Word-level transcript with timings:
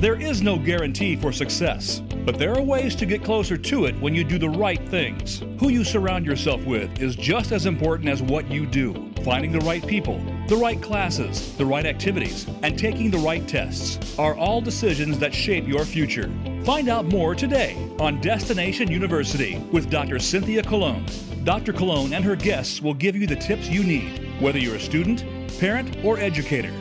There 0.00 0.18
is 0.18 0.40
no 0.40 0.58
guarantee 0.58 1.14
for 1.14 1.30
success, 1.30 2.00
but 2.24 2.38
there 2.38 2.56
are 2.56 2.62
ways 2.62 2.94
to 2.94 3.04
get 3.04 3.22
closer 3.22 3.58
to 3.58 3.84
it 3.84 4.00
when 4.00 4.14
you 4.14 4.24
do 4.24 4.38
the 4.38 4.48
right 4.48 4.80
things. 4.88 5.42
Who 5.58 5.68
you 5.68 5.84
surround 5.84 6.24
yourself 6.24 6.64
with 6.64 7.02
is 7.02 7.14
just 7.14 7.52
as 7.52 7.66
important 7.66 8.08
as 8.08 8.22
what 8.22 8.50
you 8.50 8.64
do. 8.64 9.12
Finding 9.22 9.52
the 9.52 9.60
right 9.60 9.86
people, 9.86 10.18
the 10.48 10.56
right 10.56 10.80
classes, 10.80 11.54
the 11.58 11.66
right 11.66 11.84
activities, 11.84 12.46
and 12.62 12.78
taking 12.78 13.10
the 13.10 13.18
right 13.18 13.46
tests 13.46 14.18
are 14.18 14.34
all 14.34 14.62
decisions 14.62 15.18
that 15.18 15.34
shape 15.34 15.68
your 15.68 15.84
future. 15.84 16.32
Find 16.64 16.88
out 16.88 17.04
more 17.04 17.34
today 17.34 17.76
on 18.00 18.22
Destination 18.22 18.90
University 18.90 19.58
with 19.70 19.90
Dr. 19.90 20.18
Cynthia 20.18 20.62
Colon. 20.62 21.04
Dr. 21.44 21.74
Colon 21.74 22.14
and 22.14 22.24
her 22.24 22.36
guests 22.36 22.80
will 22.80 22.94
give 22.94 23.16
you 23.16 23.26
the 23.26 23.36
tips 23.36 23.68
you 23.68 23.84
need, 23.84 24.40
whether 24.40 24.58
you're 24.58 24.76
a 24.76 24.80
student, 24.80 25.26
parent, 25.60 26.02
or 26.02 26.18
educator. 26.18 26.72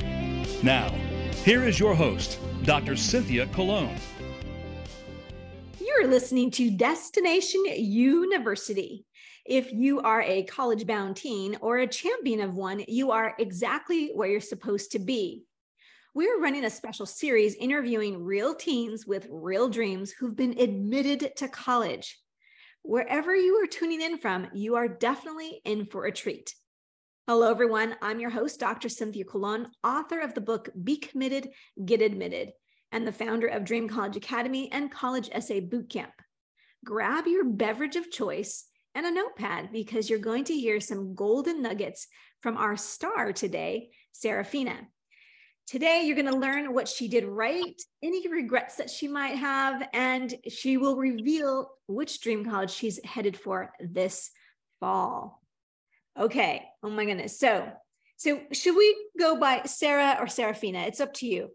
Now, 0.64 0.88
here 1.44 1.66
is 1.66 1.82
your 1.82 1.96
host, 1.96 2.40
Dr. 2.64 2.96
Cynthia 2.98 3.48
Colon. 3.48 3.96
You're 5.80 6.08
listening 6.08 6.52
to 6.52 6.70
Destination 6.70 7.64
University. 7.66 9.06
If 9.46 9.72
you 9.72 10.02
are 10.02 10.22
a 10.22 10.44
college 10.44 10.86
bound 10.86 11.16
teen 11.16 11.58
or 11.62 11.78
a 11.78 11.88
champion 11.88 12.42
of 12.42 12.56
one, 12.56 12.84
you 12.88 13.12
are 13.12 13.34
exactly 13.40 14.12
where 14.14 14.28
you're 14.28 14.42
supposed 14.42 14.92
to 14.92 15.00
be. 15.00 15.46
We're 16.14 16.42
running 16.42 16.66
a 16.66 16.70
special 16.70 17.06
series 17.06 17.56
interviewing 17.56 18.24
real 18.24 18.54
teens 18.54 19.08
with 19.08 19.28
real 19.32 19.70
dreams 19.70 20.12
who've 20.12 20.36
been 20.36 20.60
admitted 20.60 21.32
to 21.38 21.48
college. 21.48 22.20
Wherever 22.84 23.36
you 23.36 23.56
are 23.64 23.68
tuning 23.68 24.02
in 24.02 24.18
from, 24.18 24.48
you 24.54 24.76
are 24.76 24.88
definitely 24.88 25.62
in 25.64 25.86
for 25.86 26.06
a 26.06 26.12
treat. 26.12 26.54
Hello, 27.30 27.48
everyone. 27.48 27.96
I'm 28.02 28.20
your 28.20 28.32
host, 28.32 28.60
Dr. 28.60 28.90
Cynthia 28.90 29.24
Colon, 29.24 29.68
author 29.84 30.20
of 30.20 30.34
the 30.34 30.42
book 30.42 30.68
Be 30.84 30.98
Committed, 30.98 31.50
Get 31.86 32.02
Admitted, 32.02 32.54
and 32.92 33.06
the 33.06 33.12
founder 33.12 33.46
of 33.46 33.66
Dream 33.66 33.88
College 33.88 34.18
Academy 34.18 34.68
and 34.72 34.92
College 34.92 35.30
Essay 35.32 35.62
Bootcamp. 35.62 36.10
Grab 36.84 37.28
your 37.28 37.46
beverage 37.46 37.96
of 37.98 38.10
choice 38.10 38.66
and 38.96 39.06
a 39.06 39.12
notepad 39.12 39.72
because 39.72 40.10
you're 40.10 40.18
going 40.18 40.44
to 40.46 40.56
hear 40.56 40.80
some 40.80 41.14
golden 41.14 41.62
nuggets 41.62 42.08
from 42.42 42.58
our 42.58 42.76
star 42.76 43.32
today, 43.32 43.92
Saraphina. 44.12 44.88
Today, 45.68 46.06
you're 46.06 46.16
going 46.16 46.34
to 46.34 46.36
learn 46.36 46.74
what 46.74 46.88
she 46.88 47.08
did 47.08 47.26
right, 47.26 47.80
any 48.02 48.28
regrets 48.28 48.78
that 48.78 48.90
she 48.90 49.08
might 49.08 49.36
have, 49.36 49.88
and 49.94 50.34
she 50.48 50.78
will 50.78 50.98
reveal 50.98 51.70
which 51.86 52.22
dream 52.22 52.44
college 52.44 52.72
she's 52.72 53.00
headed 53.06 53.38
for 53.38 53.72
this 53.80 54.32
fall. 54.80 55.44
Okay. 56.20 56.66
Oh 56.84 56.90
my 56.90 57.06
goodness. 57.06 57.40
So, 57.40 57.72
so 58.18 58.42
should 58.52 58.76
we 58.76 58.96
go 59.18 59.38
by 59.38 59.64
Sarah 59.66 60.18
or 60.20 60.26
Saraphina? 60.26 60.88
It's 60.88 61.00
up 61.00 61.14
to 61.16 61.26
you. 61.26 61.52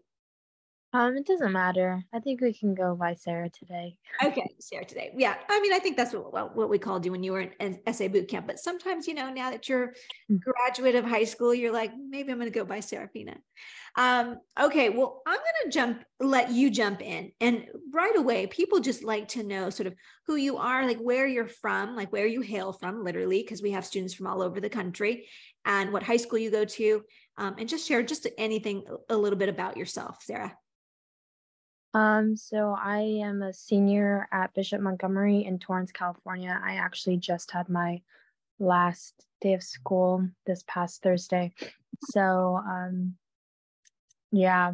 Um, 0.95 1.17
it 1.17 1.25
doesn't 1.25 1.51
matter. 1.51 2.05
I 2.13 2.21
think 2.21 2.39
we 2.39 2.53
can 2.53 2.73
go 2.73 2.95
by 2.95 3.15
Sarah 3.15 3.49
today. 3.49 3.97
Okay, 4.23 4.47
Sarah 4.59 4.85
today. 4.85 5.11
Yeah, 5.17 5.35
I 5.49 5.59
mean, 5.59 5.73
I 5.73 5.79
think 5.79 5.97
that's 5.97 6.13
what 6.13 6.55
what 6.55 6.69
we 6.69 6.79
called 6.79 7.03
you 7.05 7.11
when 7.11 7.21
you 7.21 7.33
were 7.33 7.41
in 7.59 7.79
essay 7.85 8.07
boot 8.07 8.29
camp. 8.29 8.47
But 8.47 8.59
sometimes, 8.59 9.07
you 9.07 9.13
know, 9.13 9.29
now 9.29 9.51
that 9.51 9.67
you're 9.67 9.93
mm. 10.31 10.39
graduate 10.39 10.95
of 10.95 11.03
high 11.03 11.25
school, 11.25 11.53
you're 11.53 11.73
like, 11.73 11.91
maybe 11.97 12.31
I'm 12.31 12.37
going 12.37 12.49
to 12.49 12.57
go 12.57 12.63
by 12.63 12.79
Saraphina. 12.79 13.35
Um, 13.97 14.37
okay, 14.57 14.89
well, 14.89 15.21
I'm 15.27 15.35
going 15.35 15.63
to 15.65 15.69
jump, 15.69 16.03
let 16.21 16.51
you 16.51 16.69
jump 16.69 17.01
in, 17.01 17.33
and 17.41 17.65
right 17.93 18.15
away, 18.15 18.47
people 18.47 18.79
just 18.79 19.03
like 19.03 19.27
to 19.29 19.43
know 19.43 19.69
sort 19.69 19.87
of 19.87 19.95
who 20.27 20.37
you 20.37 20.57
are, 20.57 20.85
like 20.85 20.99
where 20.99 21.27
you're 21.27 21.47
from, 21.47 21.97
like 21.97 22.13
where 22.13 22.27
you 22.27 22.39
hail 22.39 22.71
from, 22.71 23.03
literally, 23.03 23.41
because 23.41 23.61
we 23.61 23.71
have 23.71 23.85
students 23.85 24.13
from 24.13 24.27
all 24.27 24.41
over 24.41 24.61
the 24.61 24.69
country, 24.69 25.27
and 25.65 25.91
what 25.91 26.03
high 26.03 26.17
school 26.17 26.39
you 26.39 26.51
go 26.51 26.63
to, 26.63 27.03
um, 27.37 27.55
and 27.57 27.67
just 27.67 27.85
share 27.85 28.01
just 28.01 28.27
anything 28.37 28.85
a 29.09 29.17
little 29.17 29.37
bit 29.37 29.49
about 29.49 29.75
yourself, 29.75 30.19
Sarah. 30.21 30.55
Um, 31.95 32.35
so 32.35 32.75
I 32.77 32.99
am 33.23 33.41
a 33.41 33.53
senior 33.53 34.27
at 34.33 34.53
Bishop 34.53 34.81
Montgomery 34.81 35.45
in 35.45 35.59
Torrance, 35.59 35.93
California. 35.93 36.59
I 36.61 36.75
actually 36.75 37.15
just 37.15 37.51
had 37.51 37.69
my 37.69 38.01
last 38.59 39.13
day 39.39 39.53
of 39.53 39.63
school 39.63 40.27
this 40.45 40.61
past 40.67 41.01
Thursday. 41.01 41.53
So 42.11 42.61
um 42.67 43.15
yeah. 44.31 44.73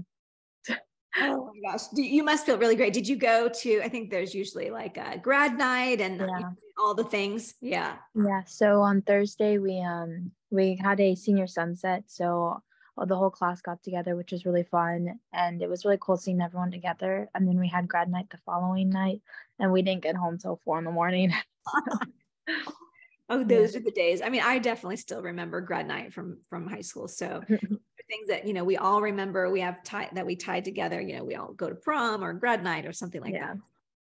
oh 1.18 1.52
my 1.54 1.72
gosh. 1.72 1.84
You 1.94 2.24
must 2.24 2.48
feel 2.48 2.58
really 2.58 2.76
great. 2.76 2.94
Did 2.94 3.08
you 3.08 3.18
go 3.18 3.50
to 3.50 3.82
I 3.84 3.90
think 3.90 4.10
there's 4.10 4.34
usually 4.34 4.72
like 4.72 4.98
a 4.98 5.20
grad 5.20 5.60
night 5.60 6.02
and 6.02 6.20
yeah. 6.20 6.50
all 6.80 6.96
the 6.96 7.04
things. 7.04 7.54
Yeah. 7.62 7.98
Yeah. 8.16 8.46
So 8.48 8.82
on 8.82 9.04
Thursday 9.04 9.60
we 9.60 9.80
um 9.80 10.32
we 10.50 10.76
had 10.76 11.00
a 11.00 11.14
senior 11.14 11.48
sunset. 11.48 12.06
So 12.08 12.64
Uh, 12.98 13.06
the 13.06 13.16
whole 13.16 13.30
class 13.30 13.62
got 13.62 13.82
together, 13.84 14.16
which 14.16 14.32
was 14.32 14.46
really 14.46 14.64
fun. 14.64 15.20
And 15.34 15.62
it 15.62 15.70
was 15.70 15.86
really 15.86 15.98
cool 16.00 16.18
seeing 16.18 16.42
everyone 16.42 16.72
together. 16.72 17.30
And 17.34 17.48
then 17.48 17.60
we 17.60 17.68
had 17.68 17.88
grad 17.88 18.10
night 18.10 18.30
the 18.30 18.38
following 18.46 18.90
night, 18.90 19.22
and 19.60 19.72
we 19.72 19.82
didn't 19.82 20.04
get 20.04 20.16
home 20.16 20.38
till 20.38 20.60
four 20.64 20.78
in 20.78 20.86
the 20.86 20.92
morning. 20.92 21.34
oh, 23.30 23.44
those 23.44 23.74
yeah. 23.74 23.80
are 23.80 23.84
the 23.84 23.92
days. 23.92 24.22
I 24.22 24.30
mean, 24.30 24.42
I 24.44 24.60
definitely 24.60 24.98
still 24.98 25.22
remember 25.22 25.62
grad 25.62 25.88
night 25.88 26.14
from 26.14 26.40
from 26.50 26.68
high 26.68 26.82
school. 26.82 27.08
So 27.08 27.26
mm-hmm. 27.50 27.76
things 28.10 28.28
that 28.28 28.46
you 28.46 28.54
know 28.54 28.64
we 28.64 28.78
all 28.78 29.02
remember. 29.02 29.50
We 29.50 29.62
have 29.62 29.84
tied 29.84 30.10
that 30.14 30.26
we 30.26 30.36
tied 30.36 30.66
together. 30.66 31.00
You 31.00 31.18
know, 31.18 31.24
we 31.24 31.36
all 31.36 31.54
go 31.54 31.70
to 31.70 31.76
prom 31.76 32.24
or 32.24 32.34
grad 32.34 32.64
night 32.64 32.86
or 32.86 32.94
something 32.94 33.22
like 33.22 33.34
yeah. 33.34 33.48
that. 33.48 33.58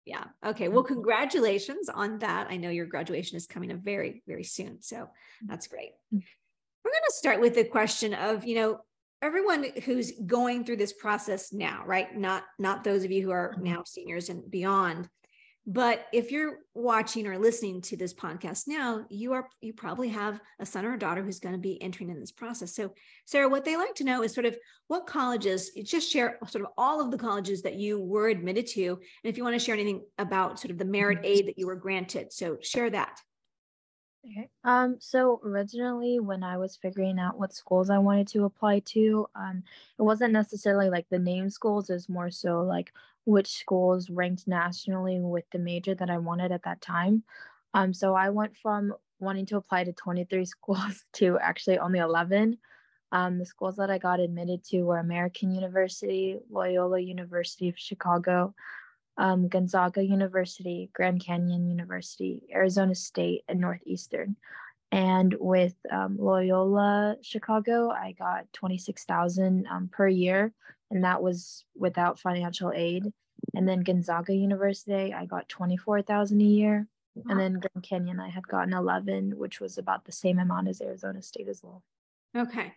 Yeah. 0.06 0.24
Okay. 0.44 0.68
Well, 0.68 0.82
mm-hmm. 0.82 0.94
congratulations 0.94 1.88
on 1.88 2.18
that. 2.18 2.48
I 2.50 2.56
know 2.56 2.70
your 2.70 2.86
graduation 2.86 3.36
is 3.36 3.46
coming 3.46 3.70
up 3.70 3.78
very, 3.78 4.22
very 4.26 4.44
soon. 4.44 4.80
So 4.80 4.96
mm-hmm. 4.96 5.46
that's 5.46 5.66
great. 5.66 5.92
Mm-hmm. 6.12 6.18
We're 6.84 6.92
going 6.92 7.02
to 7.08 7.16
start 7.16 7.40
with 7.40 7.54
the 7.54 7.64
question 7.64 8.14
of, 8.14 8.44
you 8.44 8.54
know, 8.54 8.80
everyone 9.22 9.66
who's 9.84 10.12
going 10.26 10.64
through 10.64 10.76
this 10.76 10.92
process 10.92 11.52
now, 11.52 11.82
right? 11.86 12.16
Not 12.16 12.44
not 12.58 12.84
those 12.84 13.04
of 13.04 13.10
you 13.10 13.22
who 13.22 13.30
are 13.30 13.52
mm-hmm. 13.54 13.64
now 13.64 13.82
seniors 13.84 14.28
and 14.28 14.50
beyond. 14.50 15.08
But 15.66 16.06
if 16.12 16.32
you're 16.32 16.60
watching 16.74 17.26
or 17.26 17.38
listening 17.38 17.82
to 17.82 17.96
this 17.96 18.14
podcast 18.14 18.64
now, 18.66 19.04
you 19.10 19.34
are 19.34 19.46
you 19.60 19.74
probably 19.74 20.08
have 20.08 20.40
a 20.58 20.64
son 20.64 20.86
or 20.86 20.94
a 20.94 20.98
daughter 20.98 21.22
who's 21.22 21.38
going 21.38 21.54
to 21.54 21.60
be 21.60 21.80
entering 21.82 22.08
in 22.10 22.18
this 22.18 22.32
process. 22.32 22.74
So, 22.74 22.94
Sarah, 23.26 23.48
what 23.48 23.64
they 23.64 23.76
like 23.76 23.94
to 23.96 24.04
know 24.04 24.22
is 24.22 24.32
sort 24.32 24.46
of 24.46 24.56
what 24.88 25.06
colleges, 25.06 25.70
just 25.84 26.10
share 26.10 26.38
sort 26.48 26.64
of 26.64 26.70
all 26.78 27.00
of 27.00 27.10
the 27.10 27.18
colleges 27.18 27.62
that 27.62 27.76
you 27.76 28.00
were 28.00 28.28
admitted 28.28 28.66
to. 28.68 28.86
And 28.88 28.98
if 29.24 29.36
you 29.36 29.44
want 29.44 29.54
to 29.54 29.64
share 29.64 29.74
anything 29.74 30.02
about 30.18 30.58
sort 30.58 30.70
of 30.70 30.78
the 30.78 30.86
merit 30.86 31.18
mm-hmm. 31.18 31.26
aid 31.26 31.46
that 31.48 31.58
you 31.58 31.66
were 31.66 31.76
granted, 31.76 32.32
so 32.32 32.56
share 32.62 32.88
that. 32.90 33.20
Okay. 34.24 34.50
Um, 34.64 34.96
so 35.00 35.40
originally 35.42 36.20
when 36.20 36.42
I 36.42 36.58
was 36.58 36.76
figuring 36.76 37.18
out 37.18 37.38
what 37.38 37.54
schools 37.54 37.88
I 37.88 37.98
wanted 37.98 38.28
to 38.28 38.44
apply 38.44 38.80
to, 38.80 39.26
um, 39.34 39.62
it 39.98 40.02
wasn't 40.02 40.34
necessarily 40.34 40.90
like 40.90 41.08
the 41.08 41.18
name 41.18 41.48
schools, 41.48 41.88
it 41.88 41.94
was 41.94 42.08
more 42.08 42.30
so 42.30 42.60
like 42.62 42.92
which 43.24 43.48
schools 43.48 44.10
ranked 44.10 44.46
nationally 44.46 45.20
with 45.20 45.44
the 45.52 45.58
major 45.58 45.94
that 45.94 46.10
I 46.10 46.18
wanted 46.18 46.52
at 46.52 46.64
that 46.64 46.82
time. 46.82 47.22
Um, 47.72 47.94
so 47.94 48.14
I 48.14 48.28
went 48.30 48.56
from 48.56 48.92
wanting 49.20 49.46
to 49.46 49.56
apply 49.56 49.84
to 49.84 49.92
23 49.92 50.44
schools 50.44 51.06
to 51.14 51.38
actually 51.38 51.78
only 51.78 51.98
11. 51.98 52.58
Um, 53.12 53.38
the 53.38 53.46
schools 53.46 53.76
that 53.76 53.90
I 53.90 53.98
got 53.98 54.20
admitted 54.20 54.62
to 54.64 54.82
were 54.82 54.98
American 54.98 55.50
University, 55.50 56.38
Loyola 56.50 57.00
University 57.00 57.68
of 57.68 57.78
Chicago, 57.78 58.54
um, 59.20 59.48
Gonzaga 59.48 60.02
University, 60.02 60.88
Grand 60.94 61.22
Canyon 61.22 61.68
University, 61.68 62.42
Arizona 62.52 62.94
State, 62.94 63.44
and 63.48 63.60
Northeastern. 63.60 64.36
And 64.90 65.36
with 65.38 65.74
um, 65.92 66.16
Loyola 66.18 67.16
Chicago, 67.20 67.90
I 67.90 68.12
got 68.18 68.50
26,000 68.54 69.66
um, 69.70 69.90
per 69.92 70.08
year, 70.08 70.52
and 70.90 71.04
that 71.04 71.22
was 71.22 71.64
without 71.76 72.18
financial 72.18 72.72
aid. 72.74 73.12
And 73.54 73.68
then 73.68 73.80
Gonzaga 73.80 74.34
University, 74.34 75.12
I 75.12 75.26
got 75.26 75.50
24,000 75.50 76.40
a 76.40 76.44
year. 76.44 76.86
And 77.28 77.38
then 77.38 77.60
Grand 77.60 77.82
Canyon, 77.82 78.20
I 78.20 78.30
had 78.30 78.48
gotten 78.48 78.72
11, 78.72 79.36
which 79.36 79.60
was 79.60 79.76
about 79.76 80.06
the 80.06 80.12
same 80.12 80.38
amount 80.38 80.68
as 80.68 80.80
Arizona 80.80 81.20
State 81.20 81.48
as 81.48 81.60
well. 81.62 81.82
Okay. 82.34 82.72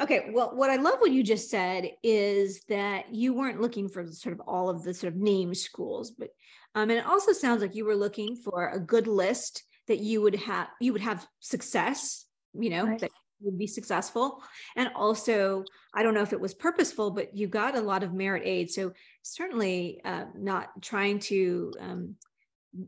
Okay. 0.00 0.30
Well, 0.32 0.54
what 0.54 0.70
I 0.70 0.76
love 0.76 0.98
what 0.98 1.10
you 1.10 1.22
just 1.22 1.50
said 1.50 1.90
is 2.02 2.62
that 2.68 3.14
you 3.14 3.32
weren't 3.32 3.60
looking 3.60 3.88
for 3.88 4.06
sort 4.06 4.34
of 4.34 4.40
all 4.46 4.68
of 4.68 4.82
the 4.82 4.92
sort 4.92 5.14
of 5.14 5.18
name 5.18 5.54
schools, 5.54 6.10
but 6.10 6.28
um, 6.74 6.90
and 6.90 6.98
it 6.98 7.06
also 7.06 7.32
sounds 7.32 7.62
like 7.62 7.74
you 7.74 7.86
were 7.86 7.96
looking 7.96 8.36
for 8.36 8.68
a 8.68 8.78
good 8.78 9.06
list 9.06 9.64
that 9.88 9.98
you 10.00 10.20
would 10.20 10.34
have 10.34 10.68
you 10.80 10.92
would 10.92 11.00
have 11.00 11.26
success, 11.40 12.26
you 12.52 12.68
know, 12.68 12.86
right. 12.86 12.98
that 13.00 13.10
would 13.40 13.58
be 13.58 13.66
successful. 13.66 14.42
And 14.76 14.90
also, 14.94 15.64
I 15.94 16.02
don't 16.02 16.14
know 16.14 16.22
if 16.22 16.34
it 16.34 16.40
was 16.40 16.54
purposeful, 16.54 17.10
but 17.10 17.34
you 17.34 17.46
got 17.46 17.76
a 17.76 17.80
lot 17.80 18.02
of 18.02 18.12
merit 18.12 18.42
aid. 18.44 18.70
So 18.70 18.92
certainly 19.22 20.00
uh, 20.04 20.24
not 20.36 20.82
trying 20.82 21.20
to 21.20 21.72
um, 21.80 22.14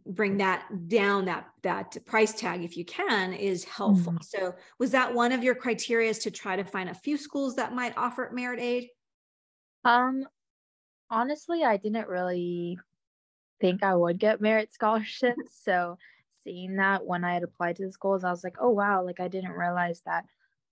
bring 0.07 0.39
that 0.39 0.67
down 0.89 1.25
that 1.25 1.49
that 1.63 1.97
price 2.07 2.33
tag 2.33 2.65
if 2.65 2.77
you 2.77 2.85
can 2.85 3.33
is 3.33 3.65
helpful 3.65 4.13
mm-hmm. 4.13 4.23
so 4.23 4.55
was 4.79 4.91
that 4.91 5.15
one 5.15 5.33
of 5.33 5.43
your 5.43 5.55
criteria 5.55 6.13
to 6.13 6.31
try 6.31 6.57
to 6.57 6.65
find 6.65 6.89
a 6.89 6.95
few 6.95 7.17
schools 7.17 7.57
that 7.57 7.75
might 7.75 7.97
offer 7.97 8.31
merit 8.33 8.61
aid 8.61 8.89
um 9.85 10.25
honestly 11.11 11.65
i 11.65 11.77
didn't 11.77 12.09
really 12.09 12.79
think 13.61 13.83
i 13.83 13.95
would 13.95 14.19
get 14.19 14.41
merit 14.41 14.73
scholarships 14.73 15.61
so 15.63 15.97
seeing 16.45 16.77
that 16.77 17.05
when 17.05 17.25
i 17.25 17.35
had 17.35 17.43
applied 17.43 17.77
to 17.77 17.87
the 17.87 17.93
schools 17.93 18.25
i 18.25 18.31
was 18.31 18.45
like 18.45 18.57
oh 18.61 18.71
wow 18.71 19.05
like 19.05 19.21
i 19.21 19.29
didn't 19.29 19.53
realize 19.53 20.03
that 20.05 20.25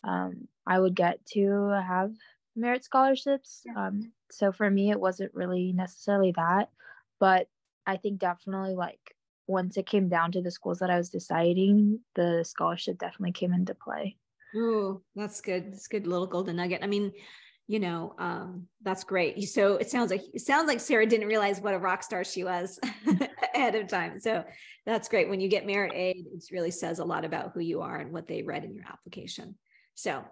um 0.05 0.49
i 0.67 0.79
would 0.79 0.95
get 0.95 1.25
to 1.27 1.69
have 1.87 2.13
merit 2.57 2.85
scholarships. 2.85 3.65
Um, 3.77 4.13
so 4.31 4.51
for 4.51 4.69
me, 4.69 4.91
it 4.91 4.99
wasn't 4.99 5.35
really 5.35 5.73
necessarily 5.73 6.33
that, 6.33 6.71
but 7.21 7.49
I 7.87 7.97
think 7.97 8.19
definitely 8.19 8.75
like 8.75 9.15
once 9.47 9.77
it 9.77 9.87
came 9.87 10.09
down 10.09 10.33
to 10.33 10.43
the 10.43 10.51
schools 10.51 10.79
that 10.81 10.91
I 10.91 10.97
was 10.97 11.11
deciding, 11.11 12.01
the 12.15 12.45
scholarship 12.45 12.99
definitely 12.99 13.33
came 13.33 13.53
into 13.53 13.75
play. 13.75 14.17
Oh, 14.55 15.03
that's 15.15 15.41
good. 15.41 15.73
That's 15.73 15.87
good 15.87 16.07
little 16.07 16.27
golden 16.27 16.57
nugget. 16.57 16.83
I 16.83 16.87
mean, 16.87 17.13
you 17.69 17.81
know, 17.81 18.15
um, 18.19 18.67
that's 18.83 19.05
great. 19.05 19.43
So 19.49 19.77
it 19.77 19.91
sounds 19.91 20.11
like 20.11 20.23
it 20.33 20.41
sounds 20.41 20.69
like 20.69 20.81
Sarah 20.81 21.07
didn't 21.07 21.27
realize 21.27 21.61
what 21.61 21.75
a 21.75 21.79
rock 21.79 22.03
star 22.03 22.25
she 22.25 22.45
was 22.45 22.79
ahead 23.55 23.75
of 23.75 23.89
time. 23.89 24.21
So 24.21 24.45
that's 24.85 25.09
great. 25.09 25.29
When 25.29 25.41
you 25.41 25.49
get 25.49 25.67
merit 25.67 25.93
aid, 25.95 26.27
it 26.33 26.45
really 26.53 26.71
says 26.71 27.01
a 27.01 27.05
lot 27.05 27.25
about 27.25 27.53
who 27.55 27.61
you 27.61 27.83
are 27.83 27.97
and 27.97 28.13
what 28.13 28.29
they 28.29 28.43
read 28.43 28.65
in 28.65 28.75
your 28.75 28.85
application. 28.87 29.57
So 29.95 30.25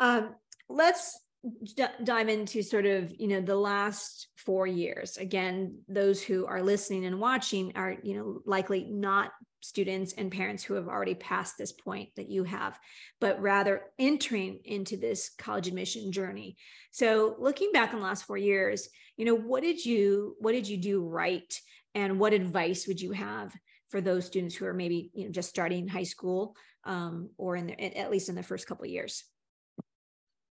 um, 0.00 0.34
let's 0.68 1.18
d- 1.42 1.84
dive 2.04 2.28
into 2.28 2.62
sort 2.62 2.86
of 2.86 3.12
you 3.18 3.28
know 3.28 3.40
the 3.40 3.56
last 3.56 4.28
four 4.36 4.66
years. 4.66 5.16
Again 5.16 5.80
those 5.88 6.22
who 6.22 6.46
are 6.46 6.62
listening 6.62 7.04
and 7.06 7.20
watching 7.20 7.72
are 7.76 7.96
you 8.02 8.16
know 8.16 8.40
likely 8.44 8.84
not 8.84 9.32
students 9.60 10.12
and 10.14 10.32
parents 10.32 10.64
who 10.64 10.74
have 10.74 10.88
already 10.88 11.14
passed 11.14 11.56
this 11.56 11.70
point 11.70 12.08
that 12.16 12.28
you 12.28 12.42
have 12.42 12.76
but 13.20 13.40
rather 13.40 13.82
entering 13.96 14.58
into 14.64 14.96
this 14.96 15.30
college 15.38 15.68
admission 15.68 16.10
journey. 16.10 16.56
So 16.90 17.36
looking 17.38 17.70
back 17.72 17.94
on 17.94 18.00
the 18.00 18.06
last 18.06 18.24
four 18.24 18.38
years 18.38 18.88
you 19.16 19.24
know 19.24 19.36
what 19.36 19.62
did 19.62 19.84
you 19.84 20.36
what 20.38 20.52
did 20.52 20.68
you 20.68 20.76
do 20.76 21.06
right? 21.06 21.60
And 21.94 22.18
what 22.18 22.32
advice 22.32 22.86
would 22.86 23.00
you 23.00 23.12
have 23.12 23.54
for 23.88 24.00
those 24.00 24.24
students 24.24 24.54
who 24.54 24.64
are 24.64 24.72
maybe 24.74 25.10
you 25.12 25.26
know 25.26 25.32
just 25.32 25.50
starting 25.50 25.88
high 25.88 26.04
school 26.04 26.56
um, 26.84 27.30
or 27.36 27.54
in 27.54 27.66
the, 27.66 27.98
at 27.98 28.10
least 28.10 28.28
in 28.28 28.34
the 28.34 28.42
first 28.42 28.66
couple 28.66 28.86
years 28.86 29.24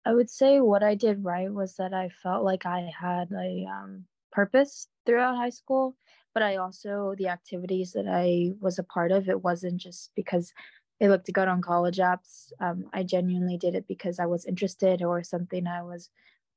I 0.05 0.15
would 0.15 0.31
say 0.31 0.61
what 0.61 0.83
I 0.83 0.95
did 0.95 1.25
right 1.25 1.53
was 1.53 1.77
that 1.77 1.95
I 1.95 2.09
felt 2.23 2.45
like 2.45 2.67
I 2.67 2.91
had 2.99 3.31
a 3.33 3.67
um, 3.71 4.05
purpose 4.33 4.89
throughout 5.07 5.37
high 5.37 5.51
school, 5.51 5.97
but 6.35 6.43
I 6.43 6.57
also, 6.57 7.15
the 7.19 7.29
activities 7.29 7.93
that 7.93 8.09
I 8.09 8.53
was 8.61 8.79
a 8.79 8.85
part 8.85 9.13
of, 9.13 9.29
it 9.29 9.43
wasn't 9.43 9.81
just 9.81 10.11
because 10.17 10.53
it 10.99 11.09
looked 11.09 11.33
good 11.33 11.49
on 11.49 11.63
college 11.63 11.99
apps. 11.99 12.53
Um, 12.61 12.87
I 12.93 13.03
genuinely 13.03 13.59
did 13.59 13.75
it 13.75 13.87
because 13.87 14.19
I 14.19 14.27
was 14.27 14.45
interested 14.45 15.03
or 15.03 15.23
something 15.23 15.67
I 15.67 15.83
was 15.83 16.11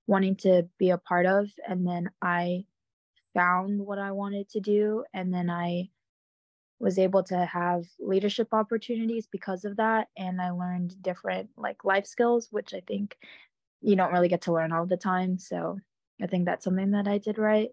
wanting 0.08 0.36
to 0.38 0.68
be 0.78 0.92
a 0.92 0.98
part 0.98 1.26
of. 1.26 1.50
And 1.68 1.86
then 1.86 2.10
I 2.22 2.66
found 3.34 3.80
what 3.80 4.00
I 4.00 4.12
wanted 4.12 4.50
to 4.50 4.60
do. 4.60 5.04
And 5.14 5.34
then 5.34 5.50
I 5.50 5.90
was 6.80 7.00
able 7.00 7.24
to 7.24 7.46
have 7.46 7.84
leadership 8.00 8.50
opportunities 8.52 9.28
because 9.32 9.66
of 9.66 9.78
that 9.78 10.08
and 10.18 10.42
i 10.42 10.50
learned 10.50 11.02
different 11.02 11.50
like 11.58 11.84
life 11.84 12.06
skills 12.06 12.48
which 12.52 12.74
i 12.74 12.82
think 12.88 13.18
you 13.82 13.96
don't 13.96 14.12
really 14.12 14.28
get 14.28 14.42
to 14.42 14.54
learn 14.54 14.72
all 14.72 14.86
the 14.86 14.98
time 14.98 15.38
so 15.38 15.78
i 16.22 16.28
think 16.28 16.46
that's 16.46 16.64
something 16.64 16.92
that 16.92 17.08
i 17.08 17.18
did 17.18 17.38
right. 17.38 17.70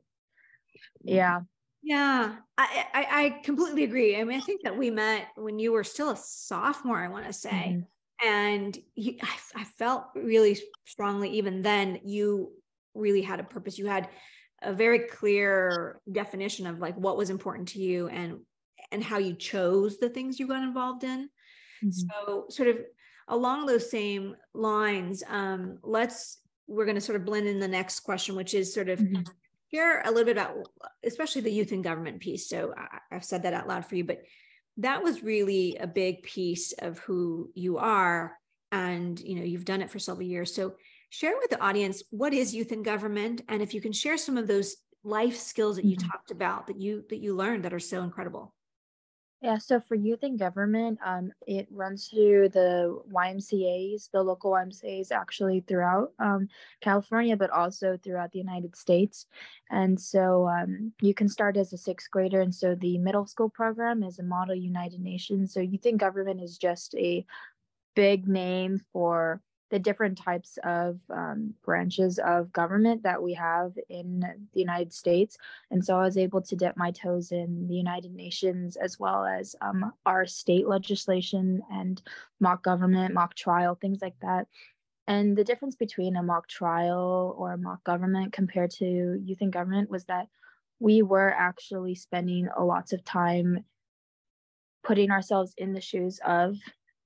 Yeah. 1.03 1.41
Yeah 1.83 2.37
i 2.57 2.87
i, 2.95 3.07
I 3.11 3.31
completely 3.43 3.85
agree 3.85 4.17
i 4.17 4.25
mean 4.25 4.39
i 4.39 4.43
think 4.43 4.63
that 4.63 4.77
we 4.77 4.91
met 4.91 5.29
when 5.37 5.59
you 5.59 5.73
were 5.73 5.85
still 5.85 6.11
a 6.11 6.17
sophomore 6.17 6.99
i 6.99 7.09
want 7.09 7.27
to 7.27 7.33
say 7.33 7.51
mm-hmm. 7.51 8.29
and 8.29 8.79
you, 8.95 9.17
I, 9.23 9.63
I 9.63 9.65
felt 9.65 10.05
really 10.15 10.59
strongly 10.87 11.31
even 11.31 11.63
then 11.63 12.01
you 12.05 12.53
really 12.95 13.23
had 13.23 13.41
a 13.41 13.45
purpose 13.45 13.79
you 13.79 13.87
had 13.87 14.09
a 14.63 14.73
very 14.73 15.01
clear 15.01 16.01
definition 16.11 16.67
of 16.69 16.79
like 16.79 16.95
what 16.97 17.17
was 17.17 17.31
important 17.31 17.69
to 17.69 17.81
you 17.81 18.09
and 18.09 18.39
and 18.91 19.03
how 19.03 19.19
you 19.19 19.35
chose 19.35 19.99
the 19.99 20.09
things 20.09 20.41
you 20.41 20.47
got 20.47 20.63
involved 20.63 21.05
in. 21.05 21.29
Mm-hmm. 21.85 21.91
So, 21.91 22.47
sort 22.49 22.69
of 22.69 22.79
along 23.29 23.67
those 23.67 23.91
same 23.91 24.37
lines, 24.55 25.23
um, 25.29 25.79
let's 25.83 26.41
we're 26.67 26.85
going 26.85 26.97
to 26.97 27.01
sort 27.01 27.17
of 27.17 27.25
blend 27.25 27.47
in 27.47 27.61
the 27.61 27.69
next 27.69 28.01
question, 28.01 28.35
which 28.35 28.55
is 28.55 28.73
sort 28.73 28.89
of 28.89 28.99
mm-hmm. 28.99 29.23
share 29.73 30.03
a 30.03 30.11
little 30.11 30.25
bit 30.25 30.37
about, 30.37 30.69
especially 31.05 31.43
the 31.43 31.53
youth 31.53 31.73
and 31.73 31.85
government 31.85 32.21
piece. 32.21 32.49
So 32.49 32.73
I, 32.77 33.17
I've 33.17 33.25
said 33.25 33.43
that 33.43 33.55
out 33.55 33.69
loud 33.69 33.85
for 33.85 33.97
you, 33.97 34.05
but 34.05 34.23
that 34.79 35.03
was 35.03 35.23
really 35.23 35.77
a 35.77 35.87
big 35.87 36.23
piece 36.23 36.73
of 36.73 36.99
who 37.01 37.51
you 37.55 37.79
are, 37.79 38.39
and 38.71 39.21
you 39.21 39.37
know 39.37 39.43
you've 39.43 39.65
done 39.65 39.83
it 39.83 39.91
for 39.91 39.99
several 39.99 40.27
years. 40.27 40.55
So 40.55 40.75
share 41.11 41.37
with 41.37 41.51
the 41.51 41.61
audience 41.61 42.03
what 42.11 42.33
is 42.33 42.55
youth 42.55 42.73
and 42.73 42.85
government, 42.85 43.43
and 43.49 43.61
if 43.61 43.75
you 43.75 43.81
can 43.81 43.93
share 43.93 44.17
some 44.17 44.39
of 44.39 44.47
those 44.47 44.77
life 45.05 45.37
skills 45.37 45.77
that 45.77 45.85
you 45.85 45.97
mm-hmm. 45.97 46.09
talked 46.09 46.31
about 46.31 46.69
that 46.69 46.81
you 46.81 47.05
that 47.11 47.19
you 47.19 47.35
learned 47.35 47.65
that 47.65 47.75
are 47.75 47.81
so 47.81 48.03
incredible. 48.03 48.55
Yeah, 49.43 49.59
so 49.59 49.81
for 49.81 49.97
youth 49.97 50.23
in 50.23 50.37
government, 50.37 51.01
um, 51.05 51.33
it 51.49 51.67
runs 51.73 52.07
through 52.07 52.51
the 52.51 53.03
YMCA's, 53.13 54.09
the 54.13 54.23
local 54.23 54.53
YMCA's 54.53 55.11
actually 55.11 55.65
throughout 55.67 56.13
um, 56.21 56.49
California, 56.81 57.37
but 57.37 57.51
also 57.51 57.99
throughout 58.01 58.31
the 58.31 58.39
United 58.39 58.77
States. 58.77 59.27
And 59.69 60.01
so 60.01 60.47
um, 60.47 60.93
you 61.01 61.13
can 61.13 61.29
start 61.29 61.57
as 61.57 61.73
a 61.73 61.77
sixth 61.77 62.09
grader. 62.09 62.41
And 62.41 62.55
so 62.55 62.77
the 62.77 62.99
middle 62.99 63.27
school 63.27 63.49
program 63.49 64.05
is 64.05 64.21
a 64.21 64.23
model 64.23 64.55
United 64.55 65.01
Nations. 65.01 65.53
So 65.53 65.59
youth 65.59 65.87
in 65.87 65.97
government 65.97 66.41
is 66.41 66.57
just 66.57 66.95
a 66.95 67.27
big 67.97 68.29
name 68.29 68.81
for 68.93 69.41
the 69.73 69.79
different 69.79 70.19
types 70.19 70.59
of 70.65 71.01
um, 71.09 71.55
branches 71.65 72.19
of 72.19 72.53
government 72.53 73.03
that 73.03 73.21
we 73.21 73.33
have 73.33 73.73
in 73.89 74.21
the 74.53 74.61
United 74.61 74.93
States. 74.93 75.39
And 75.71 75.83
so 75.83 75.97
I 75.97 76.03
was 76.03 76.19
able 76.19 76.43
to 76.43 76.55
dip 76.55 76.77
my 76.77 76.91
toes 76.91 77.33
in 77.33 77.67
the 77.69 77.75
United 77.75 78.15
Nations 78.15 78.77
as 78.77 79.01
well 79.01 79.25
as 79.25 79.57
um, 79.63 79.91
our 80.05 80.27
state 80.27 80.69
legislation 80.69 81.63
and 81.73 82.03
mock 82.39 82.63
government, 82.63 83.15
mock 83.15 83.35
trial, 83.35 83.75
things 83.75 84.03
like 84.03 84.15
that. 84.21 84.47
And 85.07 85.35
the 85.35 85.43
difference 85.43 85.75
between 85.75 86.17
a 86.17 86.23
mock 86.23 86.49
trial 86.49 87.35
or 87.39 87.53
a 87.53 87.59
mock 87.59 87.83
government 87.83 88.35
compared 88.35 88.73
to 88.73 89.19
youth 89.25 89.41
in 89.41 89.51
government 89.51 89.89
was 89.89 90.05
that 90.05 90.29
we 90.81 91.01
were 91.01 91.33
actually 91.33 91.95
spending 91.95 92.47
a 92.55 92.63
lots 92.63 92.93
of 92.93 93.03
time 93.07 93.65
putting 94.85 95.11
ourselves 95.11 95.55
in 95.57 95.73
the 95.73 95.81
shoes 95.81 96.21
of 96.27 96.59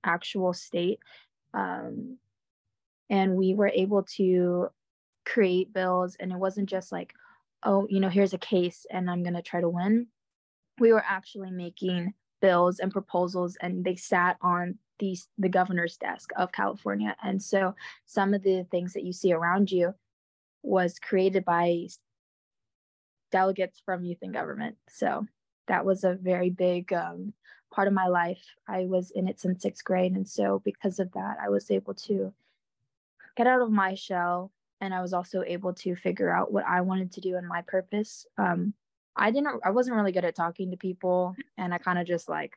actual 0.02 0.52
state 0.52 0.98
um, 1.54 2.18
and 3.10 3.36
we 3.36 3.54
were 3.54 3.68
able 3.68 4.02
to 4.02 4.68
create 5.24 5.72
bills 5.72 6.16
and 6.18 6.32
it 6.32 6.38
wasn't 6.38 6.68
just 6.68 6.92
like 6.92 7.12
oh 7.64 7.86
you 7.90 8.00
know 8.00 8.08
here's 8.08 8.32
a 8.32 8.38
case 8.38 8.86
and 8.90 9.10
i'm 9.10 9.22
going 9.22 9.34
to 9.34 9.42
try 9.42 9.60
to 9.60 9.68
win. 9.68 10.06
We 10.78 10.92
were 10.92 11.04
actually 11.06 11.50
making 11.50 12.12
bills 12.42 12.78
and 12.78 12.92
proposals 12.92 13.56
and 13.60 13.84
they 13.84 13.96
sat 13.96 14.36
on 14.42 14.78
these 14.98 15.28
the 15.38 15.48
governor's 15.48 15.96
desk 15.96 16.30
of 16.36 16.52
california. 16.52 17.16
And 17.22 17.42
so 17.42 17.74
some 18.06 18.34
of 18.34 18.42
the 18.42 18.66
things 18.70 18.92
that 18.92 19.04
you 19.04 19.12
see 19.12 19.32
around 19.32 19.70
you 19.70 19.94
was 20.62 20.98
created 20.98 21.44
by 21.44 21.88
delegates 23.32 23.80
from 23.84 24.04
youth 24.04 24.18
and 24.22 24.32
government. 24.32 24.76
So 24.88 25.26
that 25.68 25.84
was 25.84 26.04
a 26.04 26.14
very 26.14 26.50
big 26.50 26.92
um, 26.92 27.32
part 27.72 27.88
of 27.88 27.94
my 27.94 28.06
life. 28.06 28.42
I 28.68 28.84
was 28.84 29.10
in 29.10 29.28
it 29.28 29.40
since 29.40 29.62
sixth 29.62 29.84
grade 29.84 30.12
and 30.12 30.28
so 30.28 30.62
because 30.64 30.98
of 30.98 31.10
that 31.12 31.36
i 31.42 31.48
was 31.48 31.70
able 31.70 31.94
to 31.94 32.32
get 33.36 33.46
out 33.46 33.62
of 33.62 33.70
my 33.70 33.94
shell 33.94 34.50
and 34.80 34.94
i 34.94 35.00
was 35.00 35.12
also 35.12 35.42
able 35.46 35.72
to 35.72 35.94
figure 35.96 36.34
out 36.34 36.52
what 36.52 36.64
i 36.66 36.80
wanted 36.80 37.12
to 37.12 37.20
do 37.20 37.36
and 37.36 37.46
my 37.46 37.62
purpose. 37.62 38.26
Um, 38.38 38.74
i 39.16 39.30
didn't 39.30 39.60
i 39.64 39.70
wasn't 39.70 39.96
really 39.96 40.12
good 40.12 40.24
at 40.24 40.34
talking 40.34 40.70
to 40.70 40.76
people 40.76 41.34
and 41.56 41.72
i 41.72 41.78
kind 41.78 41.98
of 41.98 42.06
just 42.06 42.28
like 42.28 42.52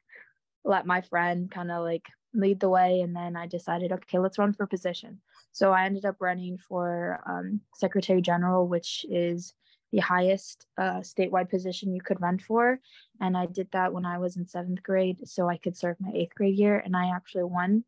let 0.63 0.85
my 0.85 1.01
friend 1.01 1.49
kind 1.49 1.71
of 1.71 1.83
like 1.83 2.05
lead 2.33 2.59
the 2.59 2.69
way 2.69 3.01
and 3.01 3.15
then 3.15 3.35
i 3.35 3.47
decided 3.47 3.91
okay 3.91 4.19
let's 4.19 4.37
run 4.37 4.53
for 4.53 4.67
position. 4.67 5.19
So 5.51 5.71
i 5.71 5.85
ended 5.85 6.05
up 6.05 6.17
running 6.19 6.57
for 6.57 7.19
um, 7.25 7.61
secretary 7.75 8.21
general 8.21 8.67
which 8.67 9.05
is 9.09 9.53
the 9.91 9.99
highest 9.99 10.67
uh, 10.77 10.99
statewide 10.99 11.49
position 11.49 11.95
you 11.95 12.01
could 12.01 12.21
run 12.21 12.37
for 12.37 12.79
and 13.19 13.35
i 13.35 13.47
did 13.47 13.67
that 13.71 13.91
when 13.91 14.05
i 14.05 14.17
was 14.19 14.37
in 14.37 14.47
seventh 14.47 14.83
grade 14.83 15.27
so 15.27 15.49
i 15.49 15.57
could 15.57 15.75
serve 15.75 15.97
my 15.99 16.11
eighth 16.13 16.35
grade 16.35 16.57
year 16.57 16.77
and 16.85 16.95
i 16.95 17.09
actually 17.09 17.43
won 17.43 17.83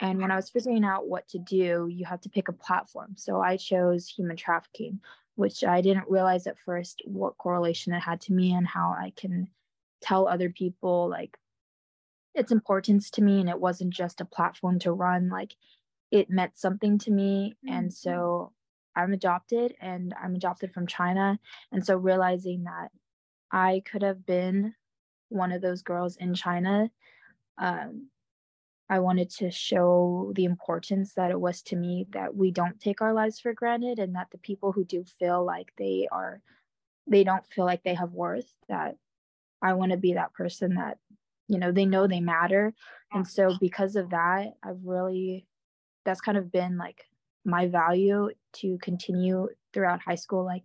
and 0.00 0.18
when 0.20 0.30
I 0.30 0.36
was 0.36 0.48
figuring 0.48 0.84
out 0.84 1.08
what 1.08 1.28
to 1.28 1.38
do, 1.38 1.88
you 1.90 2.06
have 2.06 2.22
to 2.22 2.30
pick 2.30 2.48
a 2.48 2.52
platform. 2.52 3.14
So 3.16 3.40
I 3.40 3.58
chose 3.58 4.08
human 4.08 4.36
trafficking, 4.36 5.00
which 5.34 5.62
I 5.62 5.82
didn't 5.82 6.08
realize 6.08 6.46
at 6.46 6.58
first 6.64 7.02
what 7.04 7.36
correlation 7.36 7.92
it 7.92 8.00
had 8.00 8.20
to 8.22 8.32
me 8.32 8.52
and 8.52 8.66
how 8.66 8.96
I 8.98 9.12
can 9.14 9.48
tell 10.00 10.26
other 10.26 10.48
people 10.48 11.08
like 11.10 11.36
its 12.34 12.50
importance 12.50 13.10
to 13.10 13.22
me. 13.22 13.40
And 13.40 13.50
it 13.50 13.60
wasn't 13.60 13.92
just 13.92 14.22
a 14.22 14.24
platform 14.24 14.78
to 14.80 14.92
run, 14.92 15.28
like 15.28 15.54
it 16.10 16.30
meant 16.30 16.56
something 16.56 16.98
to 17.00 17.10
me. 17.10 17.54
Mm-hmm. 17.64 17.76
And 17.76 17.92
so 17.92 18.52
I'm 18.96 19.12
adopted 19.12 19.74
and 19.82 20.14
I'm 20.22 20.34
adopted 20.34 20.72
from 20.72 20.86
China. 20.86 21.38
And 21.72 21.84
so 21.84 21.94
realizing 21.96 22.64
that 22.64 22.88
I 23.52 23.82
could 23.90 24.02
have 24.02 24.24
been 24.24 24.74
one 25.28 25.52
of 25.52 25.60
those 25.60 25.82
girls 25.82 26.16
in 26.16 26.34
China 26.34 26.90
um, 27.58 28.08
I 28.90 28.98
wanted 28.98 29.30
to 29.38 29.50
show 29.50 30.32
the 30.34 30.44
importance 30.44 31.14
that 31.14 31.30
it 31.30 31.40
was 31.40 31.62
to 31.62 31.76
me 31.76 32.06
that 32.10 32.34
we 32.34 32.50
don't 32.50 32.80
take 32.80 33.00
our 33.00 33.14
lives 33.14 33.40
for 33.40 33.54
granted 33.54 33.98
and 33.98 34.14
that 34.16 34.28
the 34.32 34.38
people 34.38 34.72
who 34.72 34.84
do 34.84 35.04
feel 35.18 35.44
like 35.44 35.72
they 35.78 36.08
are 36.10 36.42
they 37.06 37.24
don't 37.24 37.46
feel 37.46 37.64
like 37.64 37.82
they 37.82 37.94
have 37.94 38.12
worth 38.12 38.52
that 38.68 38.96
I 39.62 39.72
want 39.72 39.92
to 39.92 39.96
be 39.96 40.14
that 40.14 40.34
person 40.34 40.74
that 40.74 40.98
you 41.48 41.58
know 41.58 41.72
they 41.72 41.86
know 41.86 42.06
they 42.06 42.20
matter 42.20 42.74
and 43.12 43.26
so 43.26 43.56
because 43.60 43.96
of 43.96 44.10
that 44.10 44.54
I've 44.62 44.84
really 44.84 45.46
that's 46.04 46.20
kind 46.20 46.36
of 46.36 46.52
been 46.52 46.76
like 46.76 47.04
my 47.44 47.66
value 47.66 48.30
to 48.52 48.78
continue 48.78 49.48
throughout 49.72 50.00
high 50.00 50.14
school, 50.14 50.44
like 50.44 50.62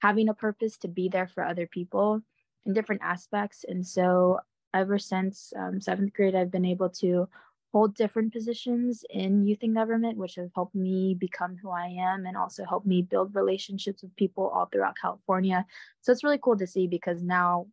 having 0.00 0.28
a 0.28 0.34
purpose 0.34 0.76
to 0.78 0.88
be 0.88 1.08
there 1.08 1.28
for 1.28 1.44
other 1.44 1.66
people 1.66 2.20
in 2.66 2.72
different 2.72 3.02
aspects. 3.02 3.64
And 3.66 3.86
so 3.86 4.40
ever 4.74 4.98
since 4.98 5.52
um, 5.56 5.80
seventh 5.80 6.12
grade, 6.12 6.34
I've 6.34 6.50
been 6.50 6.64
able 6.64 6.90
to 6.90 7.28
hold 7.72 7.94
different 7.94 8.32
positions 8.32 9.02
in 9.08 9.46
youth 9.46 9.60
and 9.62 9.74
government, 9.74 10.18
which 10.18 10.34
have 10.34 10.50
helped 10.54 10.74
me 10.74 11.14
become 11.18 11.56
who 11.56 11.70
I 11.70 11.86
am 11.86 12.26
and 12.26 12.36
also 12.36 12.64
helped 12.64 12.86
me 12.86 13.00
build 13.00 13.34
relationships 13.34 14.02
with 14.02 14.14
people 14.16 14.48
all 14.48 14.66
throughout 14.66 14.96
California. 15.00 15.64
So 16.02 16.12
it's 16.12 16.22
really 16.22 16.38
cool 16.42 16.58
to 16.58 16.66
see 16.66 16.86
because 16.86 17.22
now 17.22 17.66